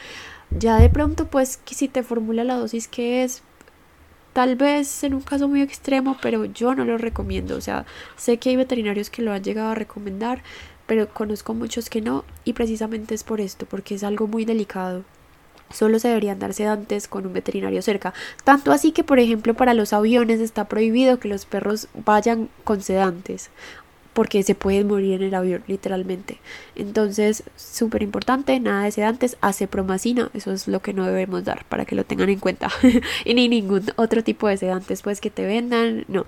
[0.49, 3.43] Ya de pronto, pues, si te formula la dosis que es,
[4.33, 7.55] tal vez en un caso muy extremo, pero yo no lo recomiendo.
[7.55, 7.85] O sea,
[8.17, 10.41] sé que hay veterinarios que lo han llegado a recomendar,
[10.87, 15.03] pero conozco muchos que no, y precisamente es por esto, porque es algo muy delicado
[15.71, 18.13] solo se deberían dar sedantes con un veterinario cerca.
[18.43, 22.81] Tanto así que, por ejemplo, para los aviones está prohibido que los perros vayan con
[22.81, 23.49] sedantes
[24.19, 26.41] porque se pueden morir en el avión, literalmente.
[26.75, 31.85] Entonces, súper importante, nada de sedantes, acepromacina, eso es lo que no debemos dar, para
[31.85, 32.69] que lo tengan en cuenta.
[33.23, 36.25] y ni ningún otro tipo de sedantes, pues que te vendan, no.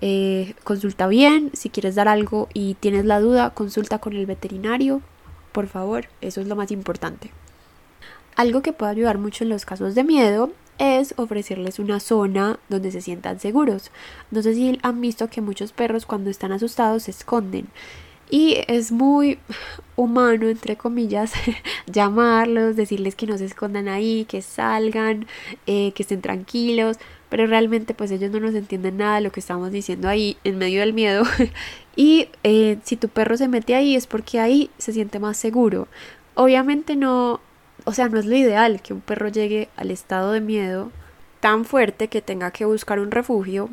[0.00, 5.02] Eh, consulta bien, si quieres dar algo y tienes la duda, consulta con el veterinario,
[5.52, 7.30] por favor, eso es lo más importante.
[8.36, 12.90] Algo que puede ayudar mucho en los casos de miedo es ofrecerles una zona donde
[12.90, 13.90] se sientan seguros.
[14.30, 17.68] No sé si han visto que muchos perros cuando están asustados se esconden.
[18.30, 19.38] Y es muy
[19.96, 21.32] humano, entre comillas,
[21.86, 25.26] llamarlos, decirles que no se escondan ahí, que salgan,
[25.66, 26.98] eh, que estén tranquilos,
[27.30, 30.58] pero realmente pues ellos no nos entienden nada de lo que estamos diciendo ahí en
[30.58, 31.24] medio del miedo.
[31.96, 35.88] y eh, si tu perro se mete ahí es porque ahí se siente más seguro.
[36.34, 37.40] Obviamente no,
[37.88, 40.92] o sea, no es lo ideal que un perro llegue al estado de miedo
[41.40, 43.70] tan fuerte que tenga que buscar un refugio,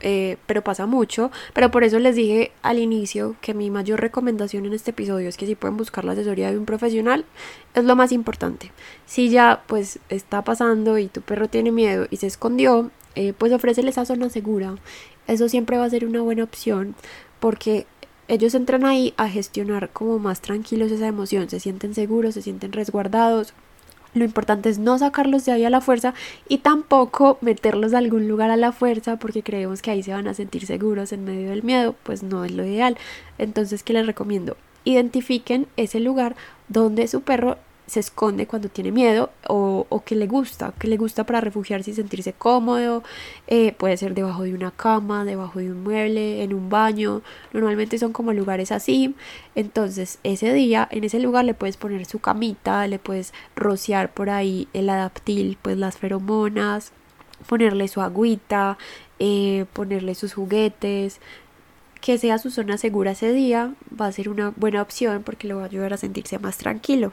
[0.00, 1.30] eh, pero pasa mucho.
[1.54, 5.36] Pero por eso les dije al inicio que mi mayor recomendación en este episodio es
[5.36, 7.24] que si pueden buscar la asesoría de un profesional,
[7.74, 8.72] es lo más importante.
[9.06, 13.52] Si ya pues está pasando y tu perro tiene miedo y se escondió, eh, pues
[13.52, 14.74] ofrécele esa zona segura.
[15.28, 16.96] Eso siempre va a ser una buena opción
[17.38, 17.86] porque
[18.28, 22.72] ellos entran ahí a gestionar como más tranquilos esa emoción, se sienten seguros, se sienten
[22.72, 23.52] resguardados.
[24.14, 26.12] Lo importante es no sacarlos de ahí a la fuerza
[26.46, 30.28] y tampoco meterlos a algún lugar a la fuerza porque creemos que ahí se van
[30.28, 32.98] a sentir seguros en medio del miedo, pues no es lo ideal.
[33.38, 34.56] Entonces, ¿qué les recomiendo?
[34.84, 36.36] Identifiquen ese lugar
[36.68, 40.96] donde su perro se esconde cuando tiene miedo o, o, que le gusta, que le
[40.96, 43.02] gusta para refugiarse y sentirse cómodo.
[43.48, 47.22] Eh, puede ser debajo de una cama, debajo de un mueble, en un baño.
[47.52, 49.14] Normalmente son como lugares así.
[49.54, 54.30] Entonces ese día en ese lugar le puedes poner su camita, le puedes rociar por
[54.30, 56.92] ahí el adaptil, pues las feromonas,
[57.46, 58.78] ponerle su agüita,
[59.18, 61.20] eh, ponerle sus juguetes,
[62.00, 65.54] que sea su zona segura ese día va a ser una buena opción porque le
[65.54, 67.12] va a ayudar a sentirse más tranquilo.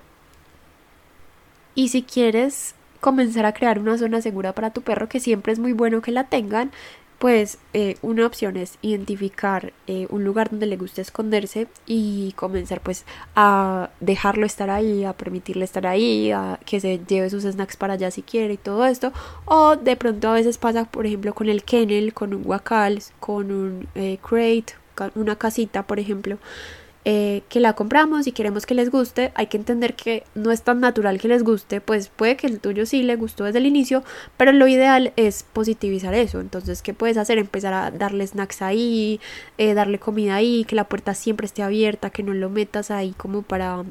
[1.75, 5.60] Y si quieres comenzar a crear una zona segura para tu perro, que siempre es
[5.60, 6.71] muy bueno que la tengan,
[7.19, 12.79] pues eh, una opción es identificar eh, un lugar donde le guste esconderse y comenzar
[12.79, 13.05] pues
[13.36, 17.93] a dejarlo estar ahí, a permitirle estar ahí, a que se lleve sus snacks para
[17.93, 19.12] allá si quiere y todo esto.
[19.45, 23.51] O de pronto a veces pasa, por ejemplo, con el kennel, con un guacal, con
[23.51, 24.75] un eh, crate,
[25.15, 26.38] una casita, por ejemplo,
[27.12, 30.62] eh, que la compramos y queremos que les guste, hay que entender que no es
[30.62, 33.65] tan natural que les guste, pues puede que el tuyo sí le gustó desde el
[33.65, 34.04] inicio,
[34.38, 36.39] pero lo ideal es positivizar eso.
[36.39, 37.39] Entonces, ¿qué puedes hacer?
[37.39, 39.19] Empezar a darle snacks ahí,
[39.58, 43.15] eh, darle comida ahí, que la puerta siempre esté abierta, que no lo metas ahí
[43.17, 43.86] como para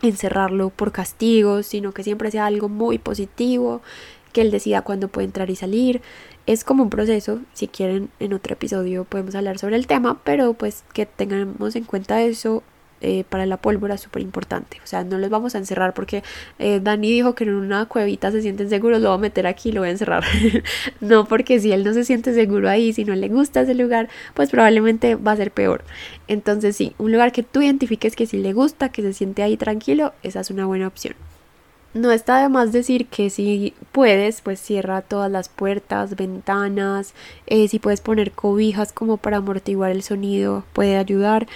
[0.00, 3.82] encerrarlo por castigos, sino que siempre sea algo muy positivo,
[4.32, 6.02] que él decida cuándo puede entrar y salir.
[6.50, 10.52] Es como un proceso, si quieren en otro episodio podemos hablar sobre el tema, pero
[10.54, 12.64] pues que tengamos en cuenta eso
[13.00, 14.78] eh, para la pólvora es súper importante.
[14.82, 16.24] O sea, no los vamos a encerrar porque
[16.58, 19.68] eh, Dani dijo que en una cuevita se sienten seguros, lo voy a meter aquí
[19.68, 20.24] y lo voy a encerrar.
[21.00, 24.08] no, porque si él no se siente seguro ahí, si no le gusta ese lugar,
[24.34, 25.84] pues probablemente va a ser peor.
[26.26, 29.56] Entonces sí, un lugar que tú identifiques que si le gusta, que se siente ahí
[29.56, 31.14] tranquilo, esa es una buena opción.
[31.92, 37.14] No está de más decir que si puedes, pues cierra todas las puertas, ventanas,
[37.46, 41.48] eh, si puedes poner cobijas como para amortiguar el sonido, puede ayudar.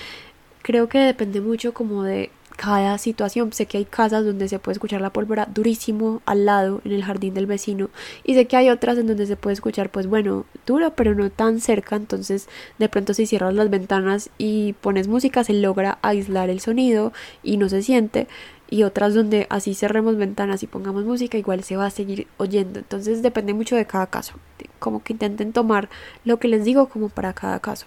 [0.62, 3.52] Creo que depende mucho como de cada situación.
[3.52, 7.04] Sé que hay casas donde se puede escuchar la pólvora durísimo al lado en el
[7.04, 7.90] jardín del vecino
[8.24, 11.30] y sé que hay otras en donde se puede escuchar pues bueno, duro pero no
[11.30, 16.50] tan cerca, entonces de pronto si cierras las ventanas y pones música se logra aislar
[16.50, 18.26] el sonido y no se siente
[18.74, 22.80] y otras donde así cerremos ventanas y pongamos música, igual se va a seguir oyendo.
[22.80, 24.34] Entonces depende mucho de cada caso.
[24.80, 25.88] Como que intenten tomar
[26.24, 27.86] lo que les digo como para cada caso.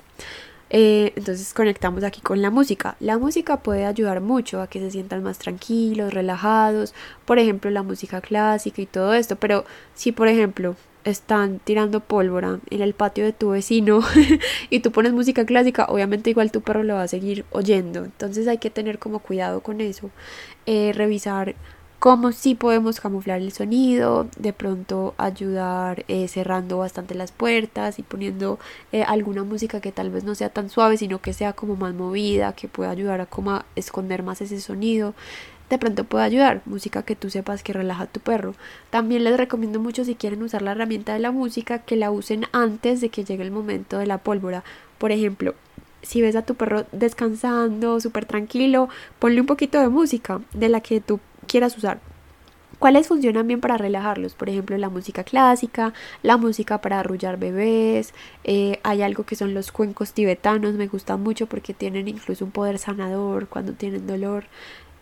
[0.69, 2.95] Eh, entonces conectamos aquí con la música.
[3.02, 6.93] La música puede ayudar mucho a que se sientan más tranquilos, relajados.
[7.26, 9.36] Por ejemplo, la música clásica y todo esto.
[9.36, 14.02] Pero si, por ejemplo, están tirando pólvora en el patio de tu vecino
[14.70, 18.04] y tú pones música clásica, obviamente igual tu perro lo va a seguir oyendo.
[18.04, 20.10] Entonces hay que tener como cuidado con eso.
[20.65, 21.56] Eh, revisar
[22.00, 28.04] cómo sí podemos camuflar el sonido, de pronto ayudar eh, cerrando bastante las puertas y
[28.04, 28.60] poniendo
[28.92, 31.94] eh, alguna música que tal vez no sea tan suave, sino que sea como más
[31.94, 35.13] movida, que pueda ayudar a como a esconder más ese sonido.
[35.70, 38.56] De pronto puede ayudar, música que tú sepas que relaja a tu perro.
[38.90, 42.46] También les recomiendo mucho si quieren usar la herramienta de la música que la usen
[42.54, 44.63] antes de que llegue el momento de la pólvora.
[44.98, 45.56] Por ejemplo,
[46.02, 48.88] si ves a tu perro descansando, súper tranquilo,
[49.20, 52.00] ponle un poquito de música de la que tú quieras usar.
[52.80, 54.36] ¿Cuáles funcionan bien para relajarlos?
[54.36, 58.13] Por ejemplo, la música clásica, la música para arrullar bebés.
[58.44, 62.52] Eh, hay algo que son los cuencos tibetanos, me gustan mucho porque tienen incluso un
[62.52, 64.46] poder sanador cuando tienen dolor.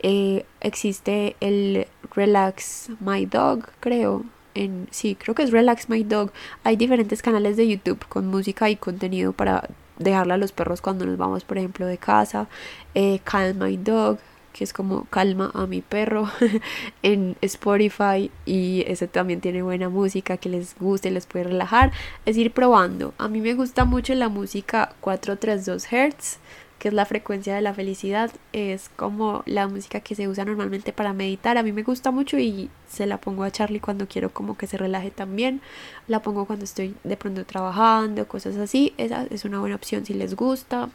[0.08, 4.24] Eh, existe el Relax My Dog, creo.
[4.54, 6.32] En, sí, creo que es Relax My Dog.
[6.64, 11.08] Hay diferentes canales de YouTube con música y contenido para dejarle a los perros cuando
[11.08, 12.48] nos vamos, por ejemplo, de casa.
[12.94, 14.20] Eh, Calm My Dog,
[14.54, 16.30] que es como calma a mi perro
[17.02, 21.92] en Spotify y ese también tiene buena música que les guste, les puede relajar,
[22.28, 23.16] es ir probando.
[23.18, 26.38] A mí me gusta mucho la música 432 Hz
[26.80, 30.94] que es la frecuencia de la felicidad, es como la música que se usa normalmente
[30.94, 31.58] para meditar.
[31.58, 34.68] A mí me gusta mucho y se la pongo a Charlie cuando quiero como que
[34.68, 35.62] se relaje también.
[36.08, 38.94] La pongo cuando estoy de pronto trabajando, cosas así.
[38.98, 40.90] Esa es una buena opción si les gusta.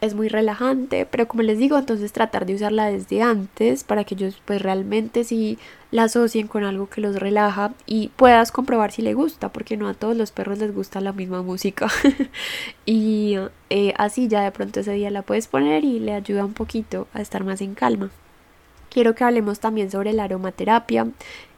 [0.00, 4.14] Es muy relajante, pero como les digo, entonces tratar de usarla desde antes para que
[4.14, 5.58] ellos pues realmente si
[5.90, 9.88] la asocien con algo que los relaja y puedas comprobar si le gusta, porque no
[9.88, 11.88] a todos los perros les gusta la misma música.
[12.86, 13.36] y
[13.70, 17.06] eh, así ya de pronto ese día la puedes poner y le ayuda un poquito
[17.12, 18.10] a estar más en calma.
[18.90, 21.08] Quiero que hablemos también sobre la aromaterapia.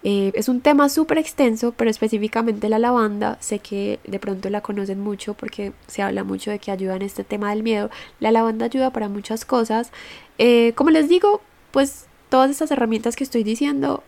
[0.03, 4.61] Eh, es un tema súper extenso, pero específicamente la lavanda, sé que de pronto la
[4.61, 7.91] conocen mucho porque se habla mucho de que ayuda en este tema del miedo.
[8.18, 9.93] La lavanda ayuda para muchas cosas.
[10.39, 14.03] Eh, como les digo, pues todas estas herramientas que estoy diciendo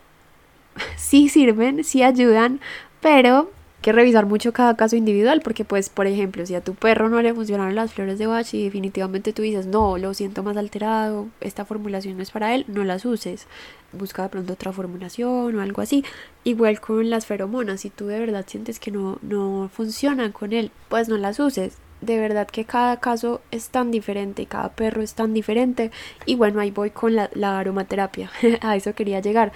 [0.96, 2.60] sí sirven, sí ayudan,
[3.00, 3.50] pero
[3.82, 7.22] que revisar mucho cada caso individual porque pues por ejemplo si a tu perro no
[7.22, 11.28] le funcionaron las flores de bach y definitivamente tú dices no lo siento más alterado
[11.40, 13.46] esta formulación no es para él no las uses
[13.92, 16.04] busca de pronto otra formulación o algo así
[16.44, 20.70] igual con las feromonas si tú de verdad sientes que no no funcionan con él
[20.88, 25.12] pues no las uses de verdad que cada caso es tan diferente, cada perro es
[25.12, 25.90] tan diferente.
[26.24, 27.28] Y bueno, ahí voy con la
[27.58, 28.30] aromaterapia.
[28.62, 29.52] a eso quería llegar.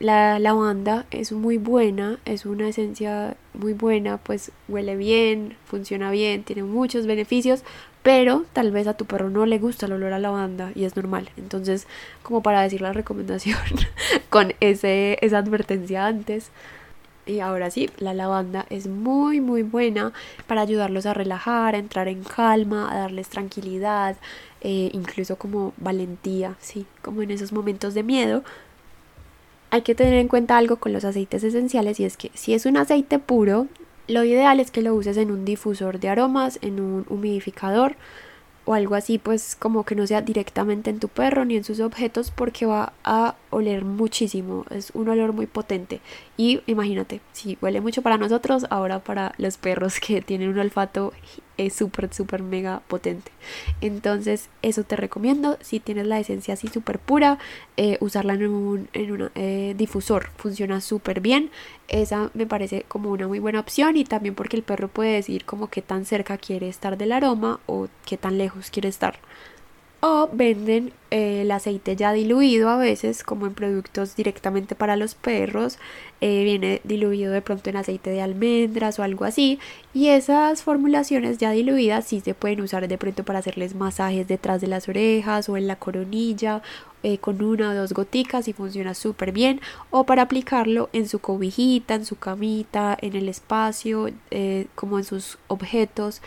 [0.00, 6.42] La lavanda es muy buena, es una esencia muy buena, pues huele bien, funciona bien,
[6.42, 7.62] tiene muchos beneficios,
[8.02, 10.96] pero tal vez a tu perro no le gusta el olor a lavanda y es
[10.96, 11.30] normal.
[11.36, 11.86] Entonces,
[12.22, 13.58] como para decir la recomendación
[14.30, 16.50] con ese, esa advertencia antes.
[17.26, 20.12] Y ahora sí, la lavanda es muy muy buena
[20.46, 24.16] para ayudarlos a relajar, a entrar en calma, a darles tranquilidad,
[24.60, 28.44] eh, incluso como valentía, sí, como en esos momentos de miedo,
[29.74, 32.64] hay que tener en cuenta algo con los aceites esenciales y es que si es
[32.64, 33.66] un aceite puro,
[34.06, 37.96] lo ideal es que lo uses en un difusor de aromas, en un humidificador
[38.66, 41.80] o algo así, pues como que no sea directamente en tu perro ni en sus
[41.80, 46.00] objetos porque va a oler muchísimo, es un olor muy potente.
[46.36, 51.12] Y imagínate, si huele mucho para nosotros, ahora para los perros que tienen un olfato
[51.56, 53.30] es súper, súper mega potente.
[53.80, 55.56] Entonces, eso te recomiendo.
[55.60, 57.38] Si tienes la esencia así súper pura,
[57.76, 61.50] eh, usarla en un, eh, difusor funciona súper bien.
[61.86, 65.44] Esa me parece como una muy buena opción y también porque el perro puede decir
[65.44, 69.18] como qué tan cerca quiere estar del aroma o qué tan lejos quiere estar
[70.06, 75.14] o venden eh, el aceite ya diluido a veces como en productos directamente para los
[75.14, 75.78] perros
[76.20, 79.58] eh, viene diluido de pronto en aceite de almendras o algo así
[79.94, 84.60] y esas formulaciones ya diluidas sí se pueden usar de pronto para hacerles masajes detrás
[84.60, 86.60] de las orejas o en la coronilla
[87.02, 91.18] eh, con una o dos goticas y funciona súper bien o para aplicarlo en su
[91.18, 94.10] cobijita, en su camita, en el espacio,
[94.74, 96.20] como en sus objetos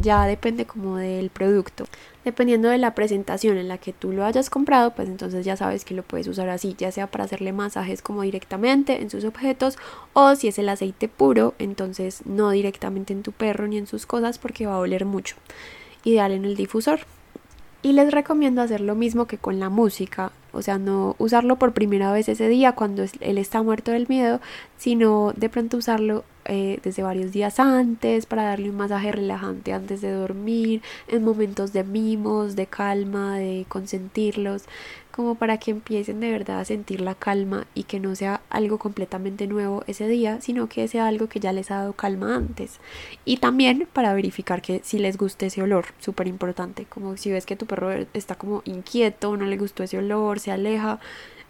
[0.00, 1.84] ya depende como del producto.
[2.24, 5.84] Dependiendo de la presentación en la que tú lo hayas comprado, pues entonces ya sabes
[5.84, 9.78] que lo puedes usar así, ya sea para hacerle masajes como directamente en sus objetos
[10.12, 14.06] o si es el aceite puro, entonces no directamente en tu perro ni en sus
[14.06, 15.36] cosas porque va a oler mucho.
[16.04, 17.00] Ideal en el difusor.
[17.82, 21.72] Y les recomiendo hacer lo mismo que con la música, o sea, no usarlo por
[21.72, 24.40] primera vez ese día cuando él está muerto del miedo,
[24.76, 30.00] sino de pronto usarlo eh, desde varios días antes para darle un masaje relajante antes
[30.00, 34.64] de dormir, en momentos de mimos, de calma, de consentirlos,
[35.10, 38.78] como para que empiecen de verdad a sentir la calma y que no sea algo
[38.78, 42.80] completamente nuevo ese día, sino que sea algo que ya les ha dado calma antes.
[43.24, 47.46] Y también para verificar que si les gusta ese olor, súper importante, como si ves
[47.46, 51.00] que tu perro está como inquieto, no le gustó ese olor, se aleja,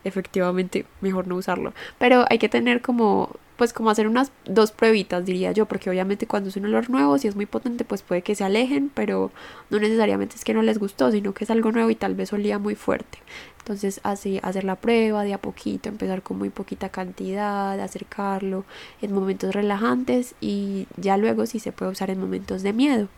[0.05, 1.72] efectivamente mejor no usarlo.
[1.99, 6.27] Pero hay que tener como pues como hacer unas dos pruebitas diría yo, porque obviamente
[6.27, 9.31] cuando es un olor nuevo, si es muy potente, pues puede que se alejen, pero
[9.71, 12.33] no necesariamente es que no les gustó, sino que es algo nuevo y tal vez
[12.33, 13.19] olía muy fuerte.
[13.59, 18.65] Entonces así hacer la prueba de a poquito, empezar con muy poquita cantidad, acercarlo
[19.03, 23.09] en momentos relajantes y ya luego si se puede usar en momentos de miedo.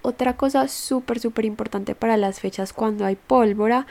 [0.00, 3.86] Otra cosa súper súper importante para las fechas cuando hay pólvora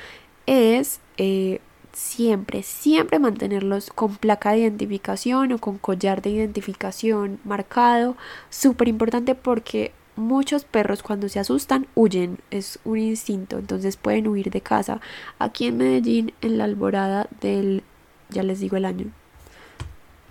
[0.46, 1.60] es eh,
[1.96, 8.18] siempre, siempre mantenerlos con placa de identificación o con collar de identificación marcado.
[8.50, 14.52] Súper importante porque muchos perros cuando se asustan huyen, es un instinto, entonces pueden huir
[14.52, 15.00] de casa.
[15.40, 17.84] Aquí en Medellín, en la alborada del,
[18.30, 19.08] ya les digo el año.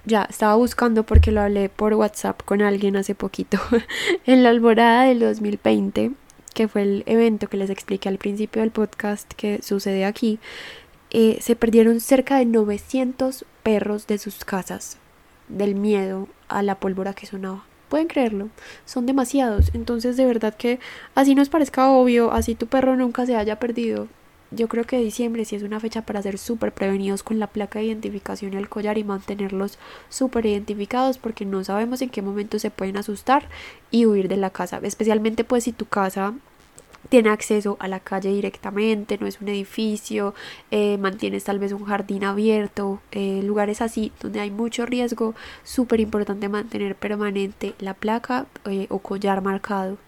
[0.04, 3.58] Ya, estaba buscando porque lo hablé por WhatsApp con alguien hace poquito.
[4.26, 6.12] en la alborada del 2020,
[6.52, 10.38] que fue el evento que les expliqué al principio del podcast que sucede aquí,
[11.16, 14.98] eh, se perdieron cerca de 900 perros de sus casas
[15.46, 17.64] del miedo a la pólvora que sonaba.
[17.88, 18.48] Pueden creerlo,
[18.84, 19.70] son demasiados.
[19.74, 20.80] Entonces, de verdad que
[21.14, 24.08] así nos parezca obvio, así tu perro nunca se haya perdido.
[24.50, 27.78] Yo creo que diciembre sí es una fecha para ser súper prevenidos con la placa
[27.78, 32.58] de identificación y el collar y mantenerlos súper identificados porque no sabemos en qué momento
[32.58, 33.48] se pueden asustar
[33.92, 34.80] y huir de la casa.
[34.82, 36.34] Especialmente pues si tu casa
[37.08, 40.34] tiene acceso a la calle directamente, no es un edificio,
[40.70, 46.00] eh, mantienes tal vez un jardín abierto, eh, lugares así donde hay mucho riesgo, súper
[46.00, 49.98] importante mantener permanente la placa eh, o collar marcado.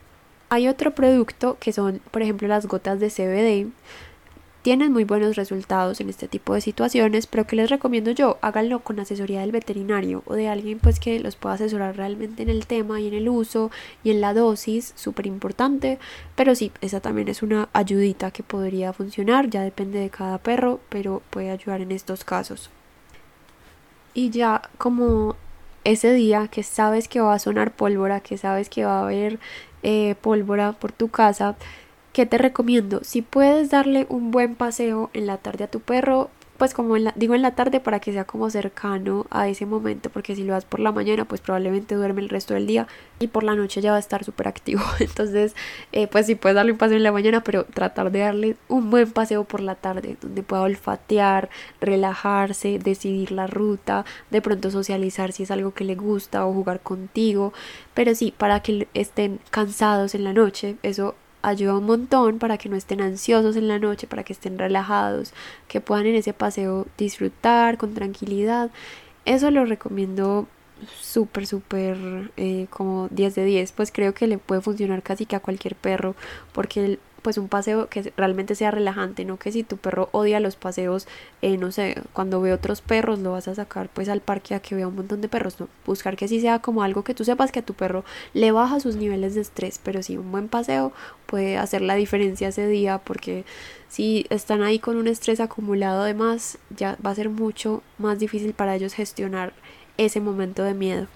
[0.49, 3.71] Hay otro producto que son, por ejemplo, las gotas de CBD
[4.67, 8.37] tienen muy buenos resultados en este tipo de situaciones, pero que les recomiendo yo?
[8.41, 12.49] Háganlo con asesoría del veterinario o de alguien pues que los pueda asesorar realmente en
[12.49, 13.71] el tema y en el uso
[14.03, 16.01] y en la dosis, súper importante,
[16.35, 20.81] pero sí, esa también es una ayudita que podría funcionar, ya depende de cada perro,
[20.89, 22.69] pero puede ayudar en estos casos.
[24.15, 25.37] Y ya como
[25.85, 29.39] ese día que sabes que va a sonar pólvora, que sabes que va a haber
[29.85, 31.55] eh, pólvora por tu casa,
[32.17, 33.01] ¿Qué te recomiendo?
[33.05, 37.35] Si puedes darle un buen paseo en la tarde a tu perro, pues como digo
[37.35, 40.65] en la tarde para que sea como cercano a ese momento, porque si lo das
[40.65, 42.89] por la mañana, pues probablemente duerme el resto del día
[43.19, 44.81] y por la noche ya va a estar súper activo.
[44.99, 45.55] Entonces,
[45.93, 48.89] eh, pues si puedes darle un paseo en la mañana, pero tratar de darle un
[48.89, 51.51] buen paseo por la tarde, donde pueda olfatear,
[51.83, 56.81] relajarse, decidir la ruta, de pronto socializar si es algo que le gusta o jugar
[56.81, 57.53] contigo,
[57.93, 61.15] pero sí, para que estén cansados en la noche, eso
[61.47, 65.33] ayuda un montón para que no estén ansiosos en la noche, para que estén relajados,
[65.69, 68.71] que puedan en ese paseo disfrutar con tranquilidad.
[69.25, 70.49] Eso lo recomiendo
[71.01, 75.37] súper, súper eh, como 10 de 10, pues creo que le puede funcionar casi que
[75.37, 76.17] a cualquier perro,
[76.53, 80.55] porque pues un paseo que realmente sea relajante, no que si tu perro odia los
[80.55, 81.09] paseos,
[81.43, 84.61] eh, no sé, cuando ve otros perros lo vas a sacar pues al parque a
[84.61, 87.25] que vea un montón de perros, no, buscar que así sea como algo que tú
[87.25, 90.47] sepas que a tu perro le baja sus niveles de estrés, pero si un buen
[90.47, 90.93] paseo
[91.27, 93.45] puede hacer la diferencia ese día porque
[93.89, 98.55] si están ahí con un estrés acumulado además ya va a ser mucho más difícil
[98.55, 99.53] para ellos gestionar
[99.97, 101.09] ese momento de miedo.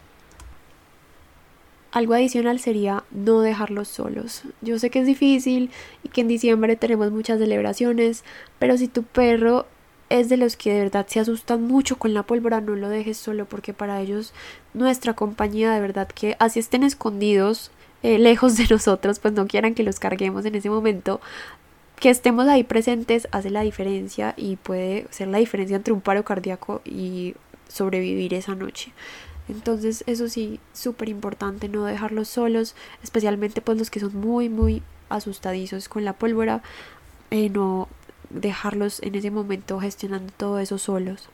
[1.93, 4.43] Algo adicional sería no dejarlos solos.
[4.61, 5.71] Yo sé que es difícil
[6.05, 8.25] y que en diciembre tenemos muchas celebraciones,
[8.61, 9.67] pero si tu perro
[10.09, 13.17] es de los que de verdad se asustan mucho con la pólvora, no lo dejes
[13.17, 14.35] solo porque para ellos
[14.75, 17.71] nuestra compañía de verdad que así estén escondidos
[18.03, 21.21] eh, lejos de nosotros, pues no quieran que los carguemos en ese momento,
[21.99, 26.25] que estemos ahí presentes hace la diferencia y puede ser la diferencia entre un paro
[26.25, 27.35] cardíaco y
[27.69, 28.93] sobrevivir esa noche.
[29.51, 34.83] Entonces eso sí, súper importante no dejarlos solos, especialmente pues los que son muy, muy
[35.09, 36.63] asustadizos con la pólvora,
[37.31, 37.89] eh, no
[38.31, 41.29] dejarlos en ese momento gestionando todo eso solos.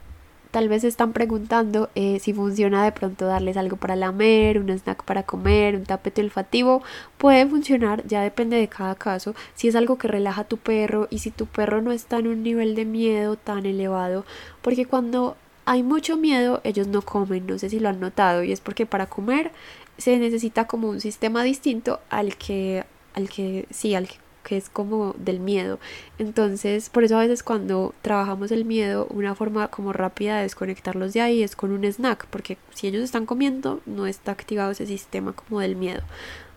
[0.51, 5.05] Tal vez están preguntando eh, si funciona de pronto darles algo para lamer, un snack
[5.05, 6.83] para comer, un tapete olfativo.
[7.19, 9.35] Puede funcionar, ya depende de cada caso.
[9.55, 12.29] Si es algo que relaja a tu perro y si tu perro no está en
[12.29, 14.25] un nivel de miedo tan elevado.
[14.63, 15.37] Porque cuando
[15.67, 18.87] hay mucho miedo, ellos no comen, no sé si lo han notado, y es porque
[18.87, 19.51] para comer
[19.99, 25.17] se necesita como un sistema distinto al que, al que, sí, al que, es como
[25.19, 25.81] del miedo.
[26.21, 31.13] Entonces, por eso a veces cuando trabajamos el miedo, una forma como rápida de desconectarlos
[31.13, 34.87] de ahí es con un snack, porque si ellos están comiendo, no está activado ese
[34.87, 36.03] sistema como del miedo.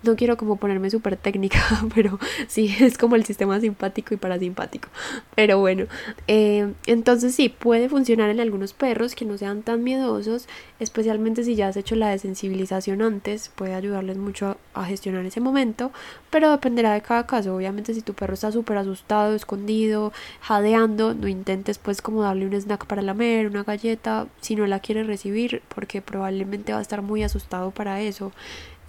[0.01, 1.59] No quiero como ponerme súper técnica,
[1.95, 4.89] pero sí, es como el sistema simpático y parasimpático.
[5.35, 5.85] Pero bueno,
[6.27, 10.47] eh, entonces sí, puede funcionar en algunos perros que no sean tan miedosos,
[10.79, 15.91] especialmente si ya has hecho la desensibilización antes, puede ayudarles mucho a, gestionar ese momento,
[16.29, 17.55] pero dependerá de cada caso.
[17.55, 22.53] Obviamente si tu perro está súper asustado, escondido, jadeando, no intentes pues como darle un
[22.53, 27.01] snack para lamer, una galleta, si no la quiere recibir, porque probablemente va a estar
[27.01, 28.31] muy asustado para eso.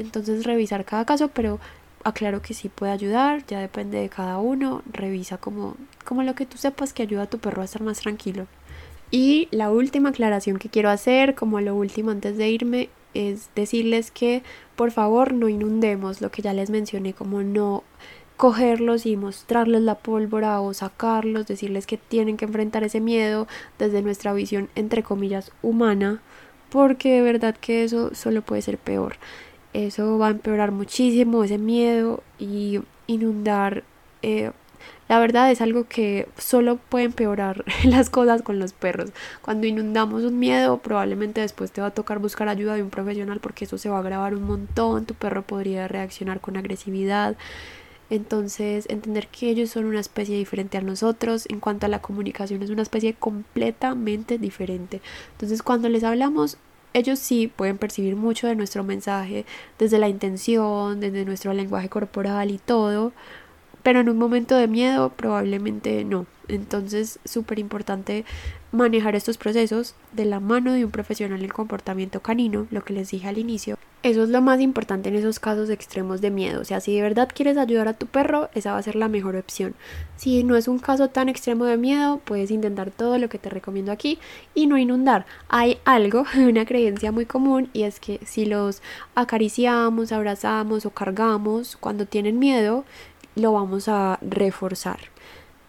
[0.00, 1.60] Entonces revisar cada caso, pero
[2.04, 6.46] aclaro que sí puede ayudar, ya depende de cada uno, revisa como, como lo que
[6.46, 8.46] tú sepas que ayuda a tu perro a estar más tranquilo.
[9.10, 14.10] Y la última aclaración que quiero hacer, como lo último antes de irme, es decirles
[14.10, 14.42] que
[14.76, 17.82] por favor no inundemos lo que ya les mencioné, como no
[18.36, 23.46] cogerlos y mostrarles la pólvora o sacarlos, decirles que tienen que enfrentar ese miedo
[23.78, 26.22] desde nuestra visión entre comillas humana,
[26.70, 29.16] porque de verdad que eso solo puede ser peor.
[29.72, 33.84] Eso va a empeorar muchísimo ese miedo y inundar.
[34.22, 34.50] Eh,
[35.08, 39.10] la verdad es algo que solo puede empeorar las cosas con los perros.
[39.42, 43.40] Cuando inundamos un miedo, probablemente después te va a tocar buscar ayuda de un profesional
[43.40, 45.06] porque eso se va a agravar un montón.
[45.06, 47.36] Tu perro podría reaccionar con agresividad.
[48.10, 52.60] Entonces, entender que ellos son una especie diferente a nosotros en cuanto a la comunicación,
[52.62, 55.00] es una especie completamente diferente.
[55.32, 56.58] Entonces, cuando les hablamos,
[56.92, 59.44] ellos sí pueden percibir mucho de nuestro mensaje
[59.78, 63.12] desde la intención, desde nuestro lenguaje corporal y todo,
[63.82, 66.26] pero en un momento de miedo probablemente no.
[66.48, 68.24] Entonces, súper importante
[68.72, 73.10] manejar estos procesos de la mano de un profesional en comportamiento canino, lo que les
[73.10, 73.78] dije al inicio.
[74.02, 76.62] Eso es lo más importante en esos casos extremos de miedo.
[76.62, 79.08] O sea, si de verdad quieres ayudar a tu perro, esa va a ser la
[79.08, 79.74] mejor opción.
[80.16, 83.50] Si no es un caso tan extremo de miedo, puedes intentar todo lo que te
[83.50, 84.18] recomiendo aquí
[84.54, 85.26] y no inundar.
[85.48, 88.80] Hay algo, una creencia muy común, y es que si los
[89.14, 92.84] acariciamos, abrazamos o cargamos cuando tienen miedo,
[93.34, 94.98] lo vamos a reforzar.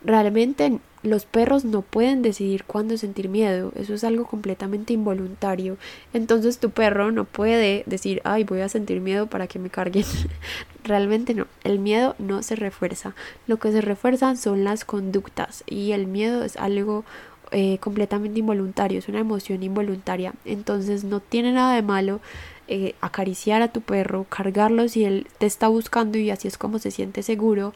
[0.03, 5.77] Realmente los perros no pueden decidir cuándo sentir miedo, eso es algo completamente involuntario.
[6.13, 10.05] Entonces tu perro no puede decir, ay, voy a sentir miedo para que me carguen.
[10.83, 13.15] Realmente no, el miedo no se refuerza.
[13.47, 17.03] Lo que se refuerzan son las conductas y el miedo es algo
[17.51, 20.33] eh, completamente involuntario, es una emoción involuntaria.
[20.45, 22.21] Entonces no tiene nada de malo
[22.71, 26.79] eh, acariciar a tu perro, cargarlo si él te está buscando y así es como
[26.79, 27.73] se siente seguro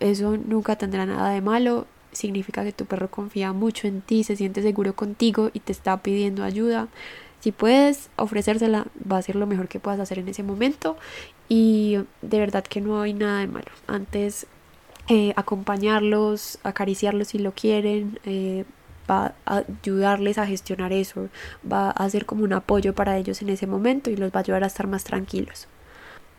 [0.00, 1.86] eso nunca tendrá nada de malo.
[2.12, 5.96] Significa que tu perro confía mucho en ti, se siente seguro contigo y te está
[6.02, 6.88] pidiendo ayuda.
[7.40, 10.96] Si puedes ofrecérsela, va a ser lo mejor que puedas hacer en ese momento.
[11.48, 13.70] Y de verdad que no hay nada de malo.
[13.86, 14.46] Antes,
[15.08, 18.64] eh, acompañarlos, acariciarlos si lo quieren, eh,
[19.10, 21.28] va a ayudarles a gestionar eso,
[21.70, 24.40] va a ser como un apoyo para ellos en ese momento y los va a
[24.40, 25.68] ayudar a estar más tranquilos.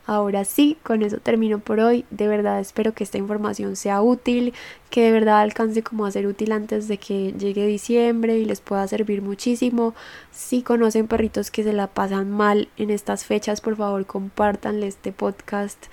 [0.07, 2.05] Ahora sí, con eso termino por hoy.
[2.11, 4.53] De verdad espero que esta información sea útil,
[4.91, 8.61] que de verdad alcance como a ser útil antes de que llegue diciembre y les
[8.61, 9.95] pueda servir muchísimo.
[10.31, 15.11] Si conocen perritos que se la pasan mal en estas fechas, por favor compártanle este
[15.11, 15.87] podcast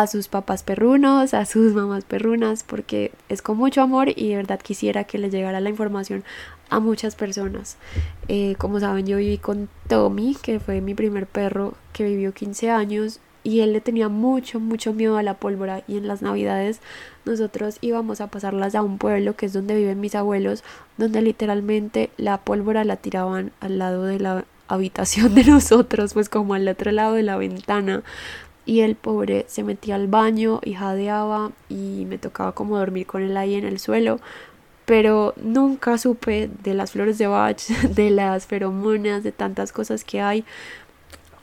[0.00, 4.36] a sus papás perrunos, a sus mamás perrunas, porque es con mucho amor y de
[4.36, 6.24] verdad quisiera que les llegara la información
[6.68, 7.76] a muchas personas.
[8.28, 12.70] Eh, como saben, yo viví con Tommy, que fue mi primer perro que vivió 15
[12.70, 16.80] años y él le tenía mucho, mucho miedo a la pólvora y en las navidades
[17.24, 20.64] nosotros íbamos a pasarlas a un pueblo que es donde viven mis abuelos,
[20.96, 26.54] donde literalmente la pólvora la tiraban al lado de la habitación de nosotros, pues como
[26.54, 28.02] al otro lado de la ventana.
[28.66, 33.22] Y el pobre se metía al baño y jadeaba y me tocaba como dormir con
[33.22, 34.20] él ahí en el suelo.
[34.86, 37.60] Pero nunca supe de las flores de Bach,
[37.90, 40.44] de las feromonas, de tantas cosas que hay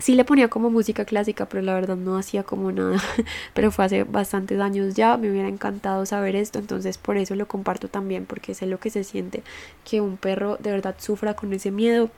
[0.01, 2.97] sí le ponía como música clásica, pero la verdad no hacía como nada.
[3.53, 7.47] pero fue hace bastantes años ya, me hubiera encantado saber esto, entonces por eso lo
[7.47, 9.43] comparto también, porque sé lo que se siente
[9.89, 12.09] que un perro de verdad sufra con ese miedo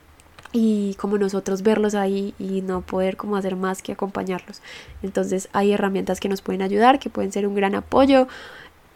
[0.52, 4.62] y como nosotros verlos ahí y no poder como hacer más que acompañarlos.
[5.02, 8.28] Entonces hay herramientas que nos pueden ayudar, que pueden ser un gran apoyo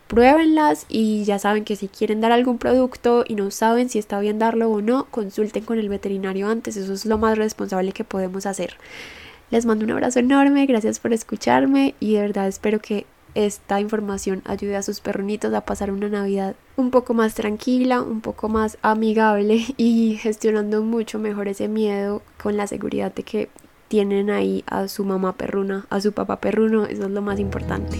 [0.07, 4.19] pruébenlas y ya saben que si quieren dar algún producto y no saben si está
[4.19, 8.03] bien darlo o no, consulten con el veterinario antes, eso es lo más responsable que
[8.03, 8.77] podemos hacer.
[9.51, 13.05] Les mando un abrazo enorme, gracias por escucharme y de verdad espero que
[13.37, 18.21] esta información ayude a sus perronitos a pasar una Navidad un poco más tranquila, un
[18.21, 23.49] poco más amigable y gestionando mucho mejor ese miedo con la seguridad de que
[23.89, 27.99] tienen ahí a su mamá perruna, a su papá perruno, eso es lo más importante.